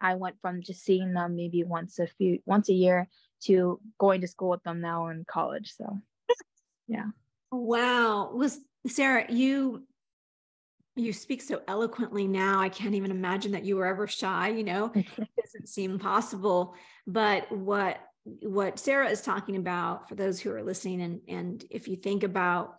I 0.00 0.16
went 0.16 0.36
from 0.42 0.60
just 0.60 0.84
seeing 0.84 1.12
them 1.12 1.36
maybe 1.36 1.62
once 1.62 2.00
a 2.00 2.08
few 2.08 2.40
once 2.44 2.68
a 2.68 2.74
year 2.74 3.08
to 3.44 3.80
going 3.98 4.20
to 4.22 4.28
school 4.28 4.50
with 4.50 4.62
them 4.64 4.80
now 4.80 5.08
in 5.08 5.24
college. 5.24 5.72
So 5.76 6.00
yeah. 6.88 7.06
Wow. 7.52 8.32
Was 8.34 8.58
Sarah, 8.88 9.30
you 9.30 9.84
you 10.96 11.12
speak 11.12 11.40
so 11.40 11.62
eloquently 11.68 12.26
now. 12.26 12.60
I 12.60 12.68
can't 12.68 12.94
even 12.94 13.12
imagine 13.12 13.52
that 13.52 13.64
you 13.64 13.76
were 13.76 13.86
ever 13.86 14.08
shy, 14.08 14.48
you 14.48 14.64
know. 14.64 14.90
it 14.94 15.06
doesn't 15.40 15.68
seem 15.68 16.00
possible. 16.00 16.74
But 17.06 17.50
what 17.50 17.98
what 18.24 18.78
Sarah 18.78 19.08
is 19.08 19.20
talking 19.20 19.56
about 19.56 20.08
for 20.08 20.14
those 20.14 20.40
who 20.40 20.50
are 20.52 20.62
listening, 20.62 21.00
and 21.00 21.20
and 21.28 21.64
if 21.70 21.88
you 21.88 21.96
think 21.96 22.22
about 22.22 22.76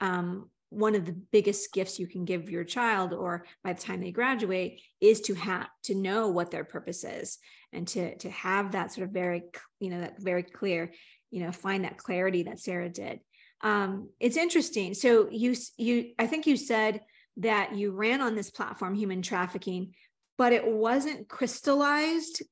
um, 0.00 0.50
one 0.70 0.94
of 0.94 1.06
the 1.06 1.16
biggest 1.32 1.72
gifts 1.72 1.98
you 1.98 2.06
can 2.06 2.24
give 2.24 2.50
your 2.50 2.64
child, 2.64 3.12
or 3.12 3.46
by 3.64 3.72
the 3.72 3.80
time 3.80 4.00
they 4.00 4.10
graduate, 4.10 4.82
is 5.00 5.20
to 5.22 5.34
have 5.34 5.68
to 5.84 5.94
know 5.94 6.28
what 6.28 6.50
their 6.50 6.64
purpose 6.64 7.04
is, 7.04 7.38
and 7.72 7.88
to 7.88 8.16
to 8.18 8.30
have 8.30 8.72
that 8.72 8.92
sort 8.92 9.06
of 9.06 9.14
very 9.14 9.44
you 9.80 9.90
know 9.90 10.00
that 10.00 10.20
very 10.20 10.42
clear, 10.42 10.92
you 11.30 11.42
know, 11.42 11.52
find 11.52 11.84
that 11.84 11.98
clarity 11.98 12.42
that 12.44 12.60
Sarah 12.60 12.90
did. 12.90 13.20
Um, 13.62 14.10
it's 14.20 14.36
interesting. 14.36 14.92
So 14.94 15.28
you 15.30 15.54
you 15.78 16.12
I 16.18 16.26
think 16.26 16.46
you 16.46 16.56
said 16.56 17.00
that 17.38 17.74
you 17.74 17.92
ran 17.92 18.20
on 18.20 18.34
this 18.34 18.50
platform, 18.50 18.94
human 18.94 19.22
trafficking, 19.22 19.94
but 20.36 20.52
it 20.52 20.66
wasn't 20.66 21.28
crystallized 21.28 22.42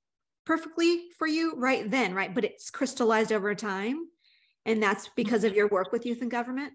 perfectly 0.45 1.07
for 1.19 1.27
you 1.27 1.55
right 1.57 1.91
then, 1.91 2.15
right? 2.15 2.35
But 2.35 2.45
it's 2.45 2.71
crystallized 2.71 3.33
over 3.33 3.55
time. 3.55 4.09
And 4.67 4.83
that's 4.83 5.09
because 5.15 5.45
of 5.45 5.55
your 5.55 5.69
work 5.69 5.93
with 5.93 6.07
youth 6.07 6.23
and 6.23 6.31
government? 6.31 6.73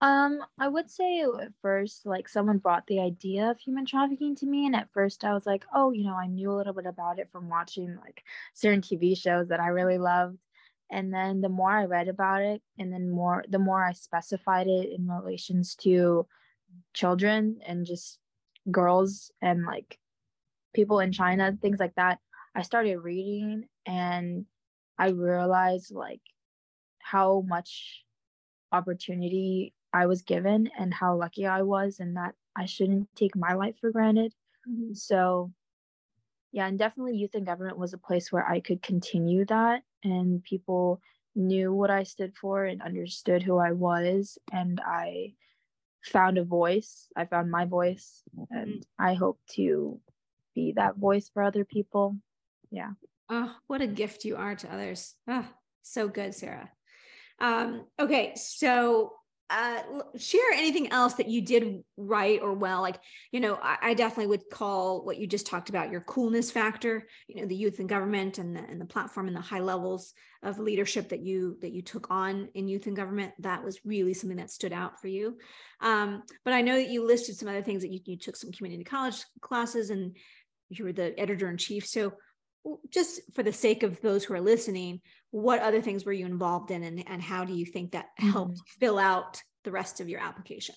Um, 0.00 0.38
I 0.58 0.68
would 0.68 0.90
say 0.90 1.20
at 1.20 1.52
first, 1.60 2.06
like 2.06 2.28
someone 2.28 2.58
brought 2.58 2.86
the 2.86 3.00
idea 3.00 3.50
of 3.50 3.58
human 3.58 3.84
trafficking 3.84 4.36
to 4.36 4.46
me, 4.46 4.66
and 4.66 4.76
at 4.76 4.92
first 4.92 5.24
I 5.24 5.34
was 5.34 5.44
like, 5.44 5.64
oh, 5.74 5.90
you 5.90 6.04
know, 6.04 6.14
I 6.14 6.28
knew 6.28 6.52
a 6.52 6.54
little 6.54 6.72
bit 6.72 6.86
about 6.86 7.18
it 7.18 7.30
from 7.32 7.48
watching 7.48 7.96
like 7.96 8.22
certain 8.54 8.80
TV 8.80 9.18
shows 9.18 9.48
that 9.48 9.60
I 9.60 9.68
really 9.68 9.98
loved. 9.98 10.38
And 10.90 11.12
then 11.12 11.40
the 11.40 11.48
more 11.48 11.70
I 11.72 11.84
read 11.84 12.08
about 12.08 12.42
it, 12.42 12.62
and 12.78 12.92
then 12.92 13.10
more 13.10 13.44
the 13.48 13.58
more 13.58 13.84
I 13.84 13.92
specified 13.92 14.68
it 14.68 14.90
in 14.92 15.08
relations 15.08 15.74
to 15.82 16.26
children 16.94 17.58
and 17.66 17.84
just 17.84 18.18
girls 18.70 19.32
and 19.42 19.64
like 19.64 19.98
people 20.74 21.00
in 21.00 21.10
China, 21.10 21.56
things 21.60 21.80
like 21.80 21.94
that, 21.96 22.20
I 22.54 22.62
started 22.62 22.98
reading 22.98 23.66
and 23.86 24.46
I 24.98 25.08
realized 25.08 25.94
like 25.94 26.20
how 26.98 27.44
much 27.46 28.04
opportunity 28.72 29.74
I 29.92 30.06
was 30.06 30.22
given 30.22 30.70
and 30.78 30.92
how 30.92 31.16
lucky 31.16 31.46
I 31.46 31.62
was 31.62 32.00
and 32.00 32.16
that 32.16 32.34
I 32.56 32.66
shouldn't 32.66 33.08
take 33.14 33.36
my 33.36 33.54
life 33.54 33.76
for 33.80 33.90
granted. 33.90 34.34
Mm-hmm. 34.68 34.94
So 34.94 35.52
yeah, 36.52 36.66
and 36.66 36.78
definitely 36.78 37.16
youth 37.16 37.34
and 37.34 37.46
government 37.46 37.78
was 37.78 37.92
a 37.92 37.98
place 37.98 38.32
where 38.32 38.46
I 38.46 38.60
could 38.60 38.82
continue 38.82 39.44
that 39.46 39.82
and 40.02 40.42
people 40.42 41.00
knew 41.34 41.72
what 41.72 41.90
I 41.90 42.02
stood 42.02 42.34
for 42.36 42.64
and 42.64 42.82
understood 42.82 43.42
who 43.42 43.58
I 43.58 43.72
was 43.72 44.38
and 44.52 44.80
I 44.84 45.34
found 46.02 46.38
a 46.38 46.44
voice. 46.44 47.08
I 47.16 47.24
found 47.24 47.50
my 47.50 47.64
voice, 47.64 48.22
and 48.50 48.68
mm-hmm. 48.68 49.04
I 49.04 49.14
hope 49.14 49.38
to 49.54 50.00
be 50.54 50.72
that 50.76 50.96
voice 50.96 51.30
for 51.32 51.42
other 51.42 51.64
people. 51.64 52.16
Yeah. 52.70 52.90
Oh, 53.30 53.54
what 53.66 53.82
a 53.82 53.86
gift 53.86 54.24
you 54.24 54.36
are 54.36 54.54
to 54.54 54.72
others. 54.72 55.14
Oh, 55.28 55.46
so 55.82 56.08
good, 56.08 56.34
Sarah. 56.34 56.70
Um, 57.40 57.86
okay, 58.00 58.32
so 58.36 59.12
uh, 59.50 59.80
share 60.18 60.50
anything 60.52 60.92
else 60.92 61.14
that 61.14 61.28
you 61.28 61.40
did 61.40 61.82
right 61.96 62.40
or 62.42 62.52
well. 62.52 62.82
Like, 62.82 63.00
you 63.32 63.40
know, 63.40 63.58
I, 63.62 63.78
I, 63.80 63.94
definitely 63.94 64.26
would 64.26 64.50
call 64.52 65.06
what 65.06 65.16
you 65.16 65.26
just 65.26 65.46
talked 65.46 65.70
about 65.70 65.90
your 65.90 66.02
coolness 66.02 66.50
factor. 66.50 67.06
You 67.28 67.40
know, 67.40 67.48
the 67.48 67.56
youth 67.56 67.78
and 67.78 67.88
government 67.88 68.36
and 68.36 68.54
the 68.54 68.60
and 68.60 68.78
the 68.78 68.84
platform 68.84 69.26
and 69.26 69.34
the 69.34 69.40
high 69.40 69.60
levels 69.60 70.12
of 70.42 70.58
leadership 70.58 71.08
that 71.10 71.20
you 71.20 71.56
that 71.62 71.72
you 71.72 71.80
took 71.80 72.10
on 72.10 72.48
in 72.54 72.68
youth 72.68 72.88
and 72.88 72.96
government. 72.96 73.32
That 73.38 73.64
was 73.64 73.80
really 73.86 74.12
something 74.12 74.36
that 74.36 74.50
stood 74.50 74.74
out 74.74 75.00
for 75.00 75.08
you. 75.08 75.38
Um, 75.80 76.24
but 76.44 76.52
I 76.52 76.60
know 76.60 76.76
that 76.76 76.90
you 76.90 77.06
listed 77.06 77.36
some 77.36 77.48
other 77.48 77.62
things 77.62 77.80
that 77.82 77.92
you, 77.92 78.00
you 78.04 78.18
took 78.18 78.36
some 78.36 78.52
community 78.52 78.84
college 78.84 79.24
classes 79.40 79.88
and 79.88 80.14
you 80.68 80.84
were 80.84 80.92
the 80.92 81.18
editor 81.18 81.48
in 81.48 81.56
chief. 81.56 81.86
So 81.86 82.12
just 82.90 83.20
for 83.34 83.42
the 83.42 83.52
sake 83.52 83.82
of 83.82 84.00
those 84.00 84.24
who 84.24 84.34
are 84.34 84.40
listening, 84.40 85.00
what 85.30 85.60
other 85.60 85.80
things 85.80 86.04
were 86.04 86.12
you 86.12 86.26
involved 86.26 86.70
in 86.70 86.82
and, 86.82 87.04
and 87.08 87.22
how 87.22 87.44
do 87.44 87.54
you 87.54 87.66
think 87.66 87.92
that 87.92 88.06
helped 88.16 88.54
mm-hmm. 88.54 88.78
fill 88.80 88.98
out 88.98 89.42
the 89.64 89.70
rest 89.70 90.00
of 90.00 90.08
your 90.08 90.20
application? 90.20 90.74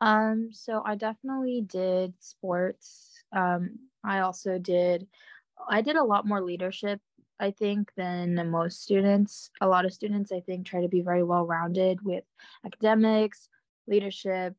Um, 0.00 0.50
so 0.52 0.82
I 0.84 0.94
definitely 0.94 1.62
did 1.66 2.14
sports. 2.20 3.22
Um, 3.32 3.78
I 4.04 4.20
also 4.20 4.58
did, 4.58 5.06
I 5.68 5.82
did 5.82 5.96
a 5.96 6.04
lot 6.04 6.26
more 6.26 6.40
leadership, 6.40 7.00
I 7.40 7.50
think, 7.50 7.90
than 7.96 8.50
most 8.50 8.82
students. 8.82 9.50
A 9.60 9.66
lot 9.66 9.84
of 9.84 9.92
students, 9.92 10.30
I 10.32 10.40
think, 10.40 10.66
try 10.66 10.82
to 10.82 10.88
be 10.88 11.00
very 11.00 11.24
well 11.24 11.46
rounded 11.46 12.00
with 12.04 12.24
academics, 12.64 13.48
leadership, 13.86 14.54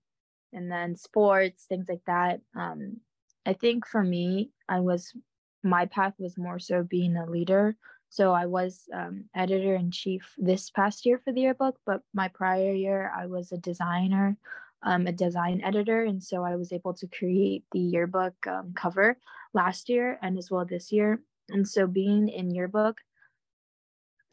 and 0.51 0.71
then 0.71 0.95
sports, 0.95 1.65
things 1.65 1.87
like 1.87 2.03
that. 2.07 2.41
Um, 2.55 2.97
I 3.45 3.53
think 3.53 3.87
for 3.87 4.03
me, 4.03 4.51
I 4.67 4.81
was 4.81 5.13
my 5.63 5.85
path 5.85 6.13
was 6.19 6.37
more 6.37 6.59
so 6.59 6.83
being 6.83 7.15
a 7.17 7.29
leader. 7.29 7.75
So 8.09 8.33
I 8.33 8.47
was 8.47 8.85
um, 8.93 9.25
editor 9.35 9.75
in 9.75 9.91
chief 9.91 10.33
this 10.37 10.69
past 10.71 11.05
year 11.05 11.21
for 11.23 11.31
the 11.31 11.41
yearbook, 11.41 11.77
but 11.85 12.01
my 12.13 12.27
prior 12.29 12.73
year 12.73 13.11
I 13.15 13.27
was 13.27 13.51
a 13.51 13.57
designer, 13.57 14.37
um, 14.81 15.05
a 15.05 15.11
design 15.11 15.61
editor, 15.63 16.03
and 16.03 16.23
so 16.23 16.43
I 16.43 16.55
was 16.55 16.73
able 16.73 16.93
to 16.95 17.07
create 17.07 17.65
the 17.71 17.79
yearbook 17.79 18.35
um, 18.47 18.73
cover 18.75 19.19
last 19.53 19.89
year 19.89 20.17
and 20.23 20.37
as 20.37 20.49
well 20.49 20.65
this 20.65 20.91
year. 20.91 21.21
And 21.49 21.67
so 21.67 21.85
being 21.85 22.29
in 22.29 22.51
yearbook, 22.51 22.97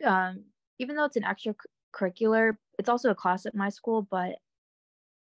um, 0.05 0.45
even 0.79 0.97
though 0.97 1.05
it's 1.05 1.17
an 1.17 1.25
extracurricular, 1.25 2.57
it's 2.79 2.89
also 2.89 3.11
a 3.11 3.15
class 3.15 3.47
at 3.47 3.55
my 3.55 3.69
school, 3.69 4.07
but 4.11 4.37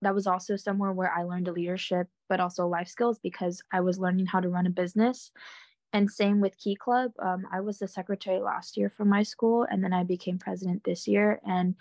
that 0.03 0.15
was 0.15 0.27
also 0.27 0.57
somewhere 0.57 0.93
where 0.93 1.13
I 1.13 1.23
learned 1.23 1.49
leadership, 1.49 2.09
but 2.29 2.41
also 2.41 2.67
life 2.67 2.89
skills 2.89 3.19
because 3.23 3.63
I 3.73 3.81
was 3.81 3.99
learning 3.99 4.27
how 4.27 4.41
to 4.41 4.49
run 4.49 4.67
a 4.67 4.71
business 4.71 5.31
and 5.93 6.11
same 6.11 6.41
with 6.41 6.59
Key 6.59 6.77
Club. 6.77 7.13
Um, 7.19 7.47
I 7.53 7.61
was 7.61 7.79
the 7.79 7.89
secretary 7.89 8.41
last 8.41 8.77
year 8.77 8.91
for 8.97 9.05
my 9.05 9.23
school, 9.23 9.67
and 9.71 9.85
then 9.85 9.93
I 9.93 10.05
became 10.05 10.39
president 10.39 10.85
this 10.85 11.07
year. 11.07 11.41
And 11.47 11.75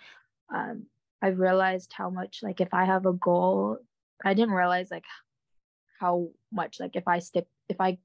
um, 0.54 0.86
I 1.22 1.28
realized 1.28 1.92
how 1.94 2.10
much, 2.10 2.40
like, 2.42 2.60
if 2.60 2.74
I 2.74 2.84
have 2.84 3.06
a 3.06 3.12
goal, 3.12 3.78
I 4.24 4.34
didn't 4.34 4.54
realize 4.54 4.90
like 4.90 5.04
how 5.98 6.28
much, 6.52 6.78
like, 6.78 6.94
if 6.94 7.08
I 7.08 7.20
stick, 7.20 7.46
if 7.68 7.80
I 7.80 7.98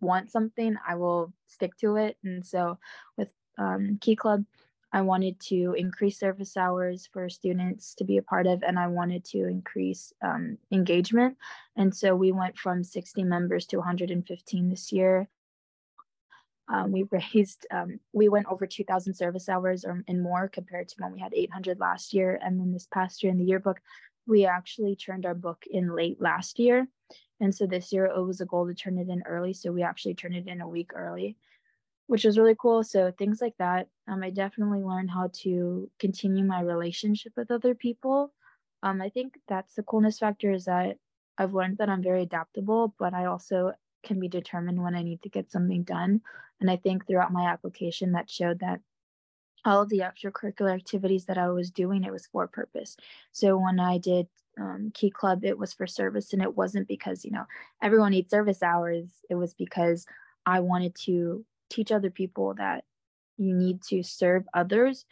want 0.00 0.30
something, 0.30 0.76
I 0.86 0.96
will 0.96 1.32
stick 1.46 1.76
to 1.78 1.96
it. 1.96 2.16
And 2.22 2.44
so 2.44 2.78
with 3.16 3.28
um, 3.56 3.98
Key 4.00 4.16
Club, 4.16 4.44
I 4.92 5.00
wanted 5.00 5.40
to 5.48 5.74
increase 5.76 6.20
service 6.20 6.56
hours 6.56 7.08
for 7.12 7.28
students 7.28 7.94
to 7.96 8.04
be 8.04 8.18
a 8.18 8.22
part 8.22 8.46
of, 8.46 8.62
and 8.62 8.78
I 8.78 8.86
wanted 8.86 9.24
to 9.26 9.48
increase 9.48 10.12
um, 10.22 10.58
engagement. 10.70 11.36
And 11.74 11.92
so 11.92 12.14
we 12.14 12.30
went 12.30 12.56
from 12.56 12.84
60 12.84 13.24
members 13.24 13.66
to 13.66 13.78
115 13.78 14.68
this 14.68 14.92
year. 14.92 15.28
Um, 16.68 16.92
we 16.92 17.04
raised, 17.34 17.66
um, 17.70 18.00
we 18.12 18.28
went 18.28 18.46
over 18.46 18.66
2,000 18.66 19.14
service 19.14 19.48
hours 19.48 19.84
or, 19.84 20.02
and 20.08 20.22
more 20.22 20.48
compared 20.48 20.88
to 20.88 20.96
when 20.98 21.12
we 21.12 21.20
had 21.20 21.34
800 21.34 21.78
last 21.78 22.12
year. 22.12 22.38
And 22.42 22.58
then 22.58 22.72
this 22.72 22.88
past 22.92 23.22
year 23.22 23.32
in 23.32 23.38
the 23.38 23.44
yearbook, 23.44 23.80
we 24.26 24.46
actually 24.46 24.96
turned 24.96 25.26
our 25.26 25.34
book 25.34 25.64
in 25.70 25.94
late 25.94 26.20
last 26.20 26.58
year. 26.58 26.88
And 27.40 27.54
so 27.54 27.66
this 27.66 27.92
year 27.92 28.06
it 28.06 28.22
was 28.22 28.40
a 28.40 28.46
goal 28.46 28.66
to 28.66 28.74
turn 28.74 28.98
it 28.98 29.08
in 29.08 29.22
early. 29.26 29.52
So 29.52 29.72
we 29.72 29.82
actually 29.82 30.14
turned 30.14 30.36
it 30.36 30.48
in 30.48 30.60
a 30.60 30.68
week 30.68 30.92
early, 30.94 31.36
which 32.06 32.24
was 32.24 32.38
really 32.38 32.56
cool. 32.58 32.82
So 32.82 33.12
things 33.12 33.40
like 33.40 33.56
that. 33.58 33.88
Um, 34.08 34.22
I 34.22 34.30
definitely 34.30 34.82
learned 34.82 35.10
how 35.10 35.30
to 35.42 35.90
continue 35.98 36.44
my 36.44 36.60
relationship 36.60 37.32
with 37.36 37.50
other 37.50 37.74
people. 37.74 38.32
Um, 38.82 39.02
I 39.02 39.08
think 39.08 39.38
that's 39.48 39.74
the 39.74 39.82
coolness 39.82 40.18
factor 40.18 40.52
is 40.52 40.64
that 40.66 40.96
I've 41.36 41.54
learned 41.54 41.78
that 41.78 41.88
I'm 41.88 42.02
very 42.02 42.22
adaptable, 42.22 42.94
but 42.98 43.12
I 43.12 43.26
also 43.26 43.72
can 44.04 44.20
be 44.20 44.28
determined 44.28 44.82
when 44.82 44.94
I 44.94 45.02
need 45.02 45.22
to 45.22 45.28
get 45.28 45.50
something 45.50 45.82
done. 45.82 46.20
And 46.60 46.70
I 46.70 46.76
think 46.76 47.06
throughout 47.06 47.32
my 47.32 47.46
application, 47.46 48.12
that 48.12 48.30
showed 48.30 48.60
that 48.60 48.80
all 49.64 49.82
of 49.82 49.88
the 49.88 50.00
extracurricular 50.00 50.74
activities 50.74 51.24
that 51.26 51.38
I 51.38 51.48
was 51.48 51.70
doing, 51.70 52.04
it 52.04 52.12
was 52.12 52.26
for 52.26 52.46
purpose. 52.46 52.96
So 53.32 53.56
when 53.56 53.80
I 53.80 53.98
did 53.98 54.28
um, 54.60 54.92
Key 54.94 55.10
Club, 55.10 55.44
it 55.44 55.58
was 55.58 55.72
for 55.72 55.86
service, 55.86 56.32
and 56.32 56.42
it 56.42 56.56
wasn't 56.56 56.86
because 56.86 57.24
you 57.24 57.30
know 57.30 57.44
everyone 57.82 58.12
needs 58.12 58.30
service 58.30 58.62
hours. 58.62 59.08
It 59.28 59.34
was 59.34 59.54
because 59.54 60.06
I 60.46 60.60
wanted 60.60 60.94
to 61.06 61.44
teach 61.70 61.90
other 61.90 62.10
people 62.10 62.54
that 62.54 62.84
you 63.36 63.54
need 63.54 63.82
to 63.82 64.02
serve 64.02 64.44
others 64.54 65.06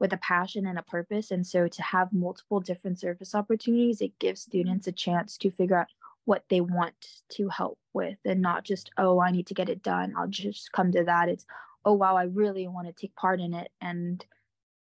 with 0.00 0.12
a 0.12 0.18
passion 0.18 0.66
and 0.66 0.78
a 0.78 0.82
purpose. 0.82 1.30
And 1.30 1.46
so 1.46 1.68
to 1.68 1.82
have 1.82 2.12
multiple 2.12 2.58
different 2.58 2.98
service 2.98 3.34
opportunities, 3.34 4.00
it 4.00 4.18
gives 4.18 4.40
students 4.40 4.86
a 4.86 4.92
chance 4.92 5.36
to 5.36 5.50
figure 5.50 5.78
out 5.78 5.88
what 6.24 6.44
they 6.48 6.60
want 6.60 6.94
to 7.30 7.48
help 7.48 7.78
with 7.92 8.18
and 8.24 8.40
not 8.40 8.64
just, 8.64 8.90
oh, 8.98 9.20
I 9.20 9.30
need 9.30 9.46
to 9.48 9.54
get 9.54 9.68
it 9.68 9.82
done. 9.82 10.14
I'll 10.16 10.28
just 10.28 10.72
come 10.72 10.92
to 10.92 11.04
that. 11.04 11.28
It's, 11.28 11.46
oh, 11.84 11.94
wow, 11.94 12.16
I 12.16 12.24
really 12.24 12.68
want 12.68 12.86
to 12.86 12.92
take 12.92 13.14
part 13.16 13.40
in 13.40 13.54
it 13.54 13.70
and 13.80 14.24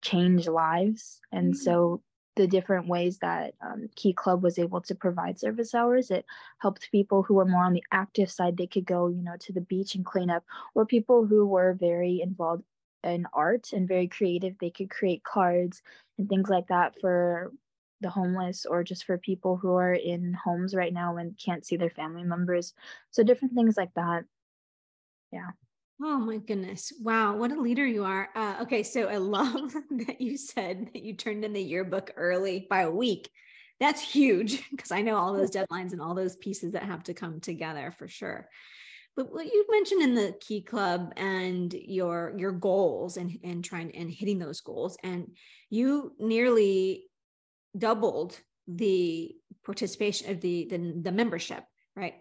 change 0.02 0.49
lives. 0.49 1.21
And 1.31 1.55
mm-hmm. 1.55 1.62
so 1.62 2.02
the 2.37 2.47
different 2.47 2.88
ways 2.88 3.19
that 3.19 3.55
um, 3.61 3.88
Key 3.95 4.12
Club 4.12 4.43
was 4.43 4.59
able 4.59 4.81
to 4.83 4.95
provide 4.95 5.38
service 5.38 5.75
hours. 5.75 6.11
It 6.11 6.25
helped 6.59 6.91
people 6.91 7.23
who 7.23 7.35
were 7.35 7.45
more 7.45 7.64
on 7.64 7.75
the 7.75 7.85
active 7.93 8.31
side, 8.31 8.57
they 8.57 8.67
could 8.67 8.87
go, 8.87 9.09
you 9.09 9.23
know, 9.23 9.37
to 9.41 9.52
the 9.52 9.61
beach 9.61 9.95
and 9.95 10.05
clean 10.05 10.31
up, 10.31 10.45
or 10.75 10.87
people 10.87 11.26
who 11.26 11.47
were 11.47 11.75
very 11.75 12.21
involved 12.23 12.64
in 13.05 13.26
art 13.33 13.73
and 13.73 13.88
very 13.88 14.09
creative, 14.09 14.57
they 14.59 14.71
could 14.71 14.88
create 14.88 15.25
cards 15.25 15.83
and 16.19 16.29
things 16.29 16.49
like 16.49 16.69
that 16.69 16.95
for 17.00 17.52
the 18.02 18.11
homeless 18.11 18.66
or 18.66 18.85
just 18.85 19.04
for 19.04 19.18
people 19.18 19.56
who 19.56 19.75
are 19.75 19.94
in 19.94 20.35
homes 20.35 20.75
right 20.75 20.92
now 20.92 21.16
and 21.16 21.38
can't 21.38 21.64
see 21.64 21.76
their 21.76 21.90
family 21.90 22.25
members. 22.25 22.75
So 23.11 23.23
different 23.23 23.54
things 23.54 23.76
like 23.76 23.94
that. 23.94 24.25
Yeah. 25.32 25.50
Oh 26.02 26.18
my 26.18 26.38
goodness. 26.38 26.92
Wow. 27.00 27.37
What 27.37 27.52
a 27.52 27.61
leader 27.61 27.87
you 27.87 28.04
are. 28.04 28.28
Uh, 28.35 28.56
okay. 28.62 28.82
So 28.82 29.09
I 29.09 29.16
love 29.18 29.73
that 29.73 30.21
you 30.21 30.37
said 30.37 30.90
that 30.92 31.02
you 31.02 31.14
turned 31.14 31.44
in 31.44 31.52
the 31.52 31.62
yearbook 31.62 32.11
early 32.16 32.66
by 32.68 32.82
a 32.82 32.90
week. 32.90 33.30
That's 33.80 34.00
huge 34.00 34.68
because 34.71 34.92
I 34.92 35.02
know 35.02 35.16
all 35.16 35.32
those 35.32 35.50
deadlines 35.50 35.92
and 35.92 36.00
all 36.00 36.14
those 36.14 36.37
pieces 36.37 36.73
that 36.73 36.85
have 36.85 37.04
to 37.04 37.14
come 37.14 37.40
together 37.40 37.94
for 37.97 38.09
sure. 38.09 38.49
But 39.16 39.32
what 39.32 39.47
you 39.47 39.66
mentioned 39.71 40.02
in 40.02 40.14
the 40.14 40.35
key 40.40 40.62
club 40.62 41.12
and 41.16 41.73
your 41.73 42.35
your 42.37 42.52
goals 42.52 43.16
and 43.16 43.38
and 43.44 43.62
trying 43.62 43.94
and 43.94 44.11
hitting 44.11 44.38
those 44.38 44.61
goals 44.61 44.97
and 45.02 45.32
you 45.68 46.14
nearly 46.18 47.04
doubled 47.76 48.38
the 48.69 49.35
participation 49.64 50.31
of 50.31 50.41
the 50.41 50.67
the, 50.71 51.00
the 51.02 51.12
membership 51.12 51.64
right 51.97 52.14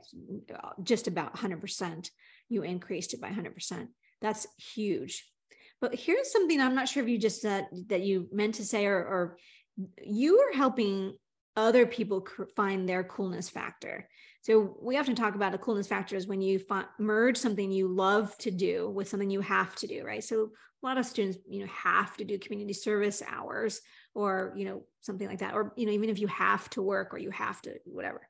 just 0.84 1.08
about 1.08 1.36
100% 1.36 2.10
you 2.51 2.63
increased 2.63 3.13
it 3.13 3.22
by 3.22 3.29
100%. 3.29 3.88
That's 4.22 4.46
huge. 4.58 5.25
But 5.79 5.96
here's 5.96 6.31
something 6.31 6.60
I'm 6.60 6.75
not 6.75 6.89
sure 6.89 7.01
if 7.01 7.10
you 7.10 7.17
just 7.17 7.41
said 7.41 7.67
that 7.88 8.01
you 8.01 8.27
meant 8.31 8.55
to 8.55 8.65
say, 8.65 8.86
or, 8.86 8.98
or 8.98 9.38
you 10.03 10.38
are 10.39 10.55
helping 10.55 11.15
other 11.55 11.86
people 11.86 12.27
find 12.55 12.88
their 12.88 13.03
coolness 13.03 13.50
factor. 13.50 14.08
So 14.41 14.77
we 14.81 14.98
often 14.98 15.15
talk 15.15 15.36
about 15.36 15.55
a 15.55 15.58
coolness 15.58 15.88
factor 15.88 16.15
is 16.15 16.27
when 16.27 16.41
you 16.41 16.60
merge 17.00 17.38
something 17.38 17.72
you 17.72 17.88
love 17.88 18.38
to 18.39 18.51
do 18.51 18.89
with 18.89 19.08
something 19.08 19.29
you 19.29 19.41
have 19.41 19.75
to 19.77 19.88
do, 19.88 20.03
right? 20.03 20.24
So 20.24 20.51
a 20.84 20.86
lot 20.86 20.98
of 20.98 21.05
students, 21.05 21.38
you 21.48 21.62
know, 21.62 21.72
have 21.72 22.17
to 22.17 22.25
do 22.25 22.38
community 22.38 22.74
service 22.74 23.24
hours 23.27 23.81
or, 24.13 24.53
you 24.56 24.65
know, 24.65 24.84
something 25.01 25.27
like 25.27 25.39
that. 25.39 25.53
Or, 25.53 25.74
you 25.75 25.86
know, 25.86 25.91
even 25.91 26.10
if 26.10 26.20
you 26.20 26.27
have 26.27 26.70
to 26.72 26.82
work 26.82 27.13
or 27.13 27.18
you 27.18 27.32
have 27.32 27.62
to, 27.63 27.75
whatever. 27.86 28.27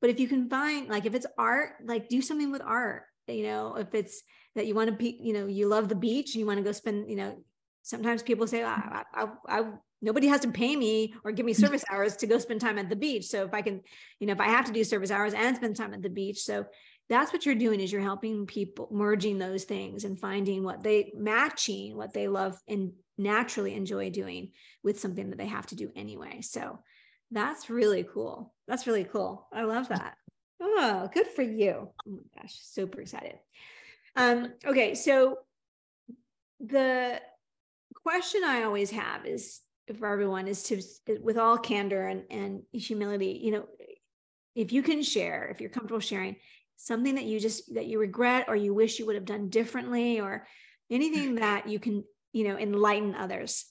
But 0.00 0.10
if 0.10 0.20
you 0.20 0.28
can 0.28 0.48
find, 0.48 0.88
like, 0.88 1.06
if 1.06 1.14
it's 1.14 1.26
art, 1.36 1.72
like 1.84 2.08
do 2.08 2.22
something 2.22 2.52
with 2.52 2.62
art 2.62 3.02
you 3.34 3.44
know 3.44 3.76
if 3.76 3.94
it's 3.94 4.22
that 4.54 4.66
you 4.66 4.74
want 4.74 4.90
to 4.90 4.96
be 4.96 5.18
you 5.20 5.32
know 5.32 5.46
you 5.46 5.68
love 5.68 5.88
the 5.88 5.94
beach 5.94 6.34
and 6.34 6.40
you 6.40 6.46
want 6.46 6.58
to 6.58 6.64
go 6.64 6.72
spend 6.72 7.08
you 7.08 7.16
know 7.16 7.36
sometimes 7.82 8.22
people 8.22 8.46
say 8.46 8.62
ah, 8.62 8.76
mm-hmm. 8.76 9.20
I, 9.20 9.22
I, 9.22 9.60
I, 9.60 9.64
nobody 10.02 10.26
has 10.28 10.40
to 10.40 10.50
pay 10.50 10.76
me 10.76 11.14
or 11.24 11.32
give 11.32 11.46
me 11.46 11.52
service 11.52 11.84
hours 11.90 12.16
to 12.16 12.26
go 12.26 12.38
spend 12.38 12.60
time 12.60 12.78
at 12.78 12.88
the 12.88 12.96
beach 12.96 13.26
so 13.26 13.44
if 13.44 13.54
i 13.54 13.62
can 13.62 13.82
you 14.20 14.26
know 14.26 14.32
if 14.32 14.40
i 14.40 14.48
have 14.48 14.64
to 14.66 14.72
do 14.72 14.84
service 14.84 15.10
hours 15.10 15.34
and 15.34 15.56
spend 15.56 15.76
time 15.76 15.94
at 15.94 16.02
the 16.02 16.10
beach 16.10 16.40
so 16.40 16.64
that's 17.08 17.32
what 17.32 17.46
you're 17.46 17.54
doing 17.54 17.80
is 17.80 17.90
you're 17.90 18.02
helping 18.02 18.46
people 18.46 18.88
merging 18.90 19.38
those 19.38 19.64
things 19.64 20.04
and 20.04 20.18
finding 20.18 20.62
what 20.62 20.82
they 20.82 21.12
matching 21.16 21.96
what 21.96 22.12
they 22.12 22.28
love 22.28 22.58
and 22.68 22.92
naturally 23.16 23.74
enjoy 23.74 24.10
doing 24.10 24.50
with 24.82 25.00
something 25.00 25.30
that 25.30 25.38
they 25.38 25.46
have 25.46 25.66
to 25.66 25.74
do 25.74 25.90
anyway 25.96 26.40
so 26.40 26.78
that's 27.30 27.68
really 27.68 28.04
cool 28.04 28.54
that's 28.66 28.86
really 28.86 29.04
cool 29.04 29.48
i 29.52 29.62
love 29.62 29.88
that 29.88 30.14
Oh, 30.60 31.08
good 31.12 31.26
for 31.28 31.42
you. 31.42 31.88
Oh 32.06 32.10
my 32.10 32.22
gosh, 32.40 32.58
super 32.62 33.00
excited. 33.00 33.38
Um, 34.16 34.52
okay, 34.64 34.94
so 34.94 35.38
the 36.60 37.20
question 38.02 38.42
I 38.44 38.64
always 38.64 38.90
have 38.90 39.24
is 39.24 39.60
for 39.98 40.08
everyone 40.08 40.48
is 40.48 40.64
to 40.64 40.82
with 41.22 41.38
all 41.38 41.56
candor 41.58 42.06
and, 42.06 42.24
and 42.30 42.62
humility, 42.72 43.40
you 43.42 43.52
know, 43.52 43.66
if 44.56 44.72
you 44.72 44.82
can 44.82 45.02
share, 45.02 45.48
if 45.48 45.60
you're 45.60 45.70
comfortable 45.70 46.00
sharing 46.00 46.36
something 46.78 47.16
that 47.16 47.24
you 47.24 47.40
just 47.40 47.74
that 47.74 47.86
you 47.86 47.98
regret 47.98 48.46
or 48.48 48.56
you 48.56 48.72
wish 48.72 48.98
you 48.98 49.06
would 49.06 49.16
have 49.16 49.24
done 49.24 49.48
differently 49.48 50.20
or 50.20 50.46
anything 50.90 51.34
that 51.44 51.68
you 51.68 51.78
can, 51.78 52.04
you 52.32 52.48
know, 52.48 52.56
enlighten 52.56 53.14
others. 53.14 53.66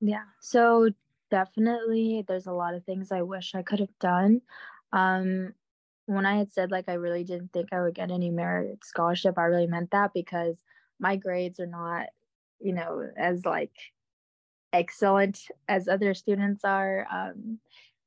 Yeah. 0.00 0.24
So 0.40 0.90
definitely 1.30 2.24
there's 2.28 2.46
a 2.46 2.52
lot 2.52 2.74
of 2.74 2.84
things 2.84 3.10
I 3.10 3.22
wish 3.22 3.54
I 3.54 3.62
could 3.62 3.80
have 3.80 3.98
done. 3.98 4.42
Um, 4.92 5.54
when 6.06 6.24
I 6.24 6.36
had 6.36 6.52
said 6.52 6.70
like 6.70 6.88
I 6.88 6.94
really 6.94 7.24
didn't 7.24 7.52
think 7.52 7.72
I 7.72 7.80
would 7.82 7.94
get 7.94 8.10
any 8.10 8.30
merit 8.30 8.84
scholarship, 8.84 9.38
I 9.38 9.44
really 9.44 9.66
meant 9.66 9.90
that 9.90 10.12
because 10.14 10.56
my 11.00 11.16
grades 11.16 11.60
are 11.60 11.66
not, 11.66 12.06
you 12.60 12.72
know, 12.72 13.08
as 13.16 13.44
like 13.44 13.72
excellent 14.72 15.40
as 15.66 15.88
other 15.88 16.14
students 16.14 16.64
are. 16.64 17.06
Um, 17.10 17.58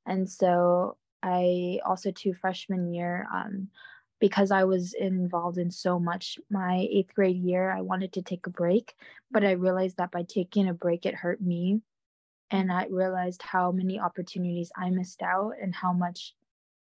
and 0.06 0.30
so 0.30 0.98
I 1.24 1.80
also 1.86 2.12
to 2.12 2.34
freshman 2.34 2.94
year, 2.94 3.28
um, 3.34 3.68
because 4.22 4.52
I 4.52 4.64
was 4.64 4.94
involved 4.94 5.58
in 5.58 5.72
so 5.72 6.00
much 6.00 6.38
my 6.50 6.88
eighth 6.90 7.14
grade 7.16 7.36
year, 7.36 7.72
I 7.72 7.82
wanted 7.82 8.14
to 8.14 8.22
take 8.22 8.46
a 8.46 8.52
break, 8.52 8.94
but 9.32 9.44
I 9.44 9.54
realized 9.54 9.98
that 9.98 10.12
by 10.12 10.24
taking 10.24 10.70
a 10.70 10.74
break, 10.74 11.06
it 11.06 11.16
hurt 11.16 11.42
me. 11.42 11.82
And 12.52 12.72
I 12.72 12.86
realized 12.90 13.42
how 13.42 13.72
many 13.72 14.00
opportunities 14.00 14.72
I 14.78 14.92
missed 14.92 15.24
out 15.24 15.54
and 15.62 15.74
how 15.74 15.92
much 15.92 16.36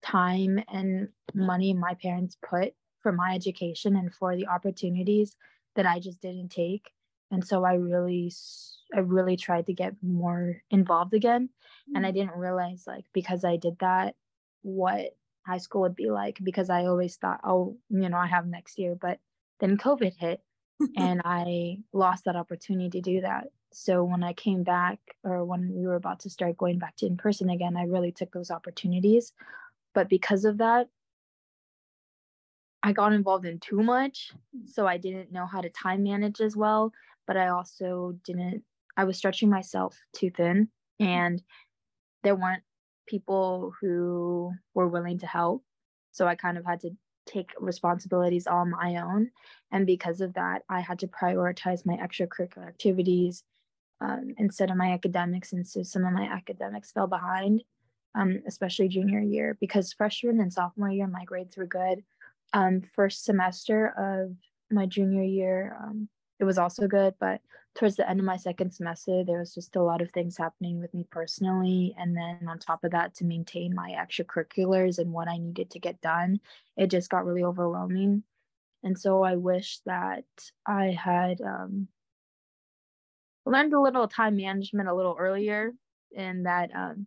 time 0.02 0.60
and 0.72 1.08
money 1.34 1.74
my 1.74 1.94
parents 1.94 2.38
put 2.42 2.72
for 3.02 3.12
my 3.12 3.34
education 3.34 3.96
and 3.96 4.14
for 4.14 4.34
the 4.34 4.46
opportunities 4.46 5.36
that 5.74 5.86
I 5.86 6.00
just 6.00 6.22
didn't 6.22 6.48
take. 6.48 6.90
And 7.30 7.46
so 7.46 7.64
I 7.64 7.74
really, 7.74 8.32
I 8.94 9.00
really 9.00 9.36
tried 9.36 9.66
to 9.66 9.74
get 9.74 9.94
more 10.02 10.62
involved 10.70 11.12
again. 11.12 11.50
And 11.94 12.06
I 12.06 12.12
mm. 12.12 12.14
didn't 12.14 12.38
realize, 12.38 12.84
like, 12.86 13.04
because 13.12 13.44
I 13.44 13.56
did 13.56 13.78
that, 13.80 14.14
what 14.62 15.16
high 15.46 15.58
school 15.58 15.82
would 15.82 15.94
be 15.94 16.10
like, 16.10 16.38
because 16.42 16.70
I 16.70 16.86
always 16.86 17.16
thought, 17.16 17.40
oh, 17.44 17.76
you 17.88 18.08
know, 18.08 18.16
I 18.16 18.26
have 18.26 18.46
next 18.46 18.78
year. 18.78 18.96
But 19.00 19.18
then 19.60 19.78
COVID 19.78 20.14
hit 20.18 20.40
and 20.96 21.22
I 21.24 21.78
lost 21.92 22.24
that 22.24 22.36
opportunity 22.36 22.90
to 22.90 23.00
do 23.00 23.20
that. 23.22 23.48
So 23.72 24.04
when 24.04 24.22
I 24.22 24.32
came 24.32 24.62
back, 24.62 24.98
or 25.22 25.44
when 25.44 25.72
we 25.74 25.86
were 25.86 25.96
about 25.96 26.20
to 26.20 26.30
start 26.30 26.56
going 26.56 26.78
back 26.78 26.96
to 26.96 27.06
in 27.06 27.16
person 27.16 27.50
again, 27.50 27.76
I 27.76 27.84
really 27.84 28.12
took 28.12 28.32
those 28.32 28.50
opportunities. 28.50 29.32
But 29.94 30.08
because 30.08 30.44
of 30.44 30.58
that, 30.58 30.88
I 32.82 32.92
got 32.92 33.12
involved 33.12 33.46
in 33.46 33.58
too 33.58 33.82
much. 33.82 34.30
Mm. 34.56 34.68
So 34.68 34.86
I 34.86 34.96
didn't 34.96 35.32
know 35.32 35.46
how 35.46 35.60
to 35.60 35.70
time 35.70 36.04
manage 36.04 36.40
as 36.40 36.56
well. 36.56 36.92
But 37.26 37.36
I 37.36 37.48
also 37.48 38.16
didn't, 38.24 38.62
I 38.96 39.04
was 39.04 39.18
stretching 39.18 39.50
myself 39.50 39.98
too 40.14 40.30
thin. 40.30 40.68
Mm. 41.02 41.06
And 41.06 41.42
there 42.22 42.36
weren't 42.36 42.62
people 43.06 43.72
who 43.80 44.52
were 44.74 44.88
willing 44.88 45.18
to 45.18 45.26
help. 45.26 45.62
So 46.12 46.26
I 46.26 46.34
kind 46.34 46.58
of 46.58 46.64
had 46.64 46.80
to 46.80 46.90
take 47.26 47.50
responsibilities 47.58 48.46
on 48.46 48.70
my 48.70 48.96
own. 48.96 49.30
And 49.72 49.86
because 49.86 50.20
of 50.20 50.34
that, 50.34 50.62
I 50.68 50.80
had 50.80 50.98
to 51.00 51.08
prioritize 51.08 51.84
my 51.84 51.96
extracurricular 51.96 52.68
activities 52.68 53.42
um, 54.00 54.34
instead 54.38 54.70
of 54.70 54.76
my 54.76 54.92
academics. 54.92 55.52
And 55.52 55.66
so 55.66 55.82
some 55.82 56.04
of 56.04 56.12
my 56.12 56.24
academics 56.24 56.92
fell 56.92 57.06
behind 57.06 57.62
um, 58.16 58.42
especially 58.46 58.88
junior 58.88 59.20
year, 59.20 59.56
because 59.60 59.92
freshman 59.92 60.40
and 60.40 60.52
sophomore 60.52 60.90
year, 60.90 61.06
my 61.06 61.24
grades 61.24 61.56
were 61.56 61.66
good. 61.66 62.02
Um, 62.52 62.80
first 62.80 63.24
semester 63.24 63.92
of 63.98 64.34
my 64.70 64.86
junior 64.86 65.22
year, 65.22 65.76
um, 65.80 66.08
it 66.40 66.44
was 66.44 66.58
also 66.58 66.88
good, 66.88 67.14
but 67.20 67.40
towards 67.76 67.96
the 67.96 68.08
end 68.08 68.20
of 68.20 68.26
my 68.26 68.36
second 68.36 68.72
semester, 68.72 69.22
there 69.24 69.38
was 69.38 69.54
just 69.54 69.76
a 69.76 69.82
lot 69.82 70.00
of 70.00 70.10
things 70.10 70.36
happening 70.36 70.80
with 70.80 70.92
me 70.94 71.06
personally. 71.10 71.94
And 71.98 72.16
then 72.16 72.46
on 72.48 72.58
top 72.58 72.84
of 72.84 72.92
that, 72.92 73.14
to 73.16 73.24
maintain 73.24 73.74
my 73.74 73.90
extracurriculars 73.90 74.98
and 74.98 75.12
what 75.12 75.28
I 75.28 75.36
needed 75.36 75.70
to 75.70 75.78
get 75.78 76.00
done, 76.00 76.40
it 76.76 76.90
just 76.90 77.10
got 77.10 77.26
really 77.26 77.44
overwhelming. 77.44 78.22
And 78.82 78.98
so 78.98 79.22
I 79.22 79.36
wish 79.36 79.80
that 79.84 80.24
I 80.66 80.96
had 80.98 81.40
um, 81.40 81.88
learned 83.46 83.72
a 83.72 83.80
little 83.80 84.08
time 84.08 84.36
management 84.36 84.88
a 84.88 84.94
little 84.94 85.16
earlier 85.18 85.72
and 86.16 86.46
that 86.46 86.70
um, 86.74 87.06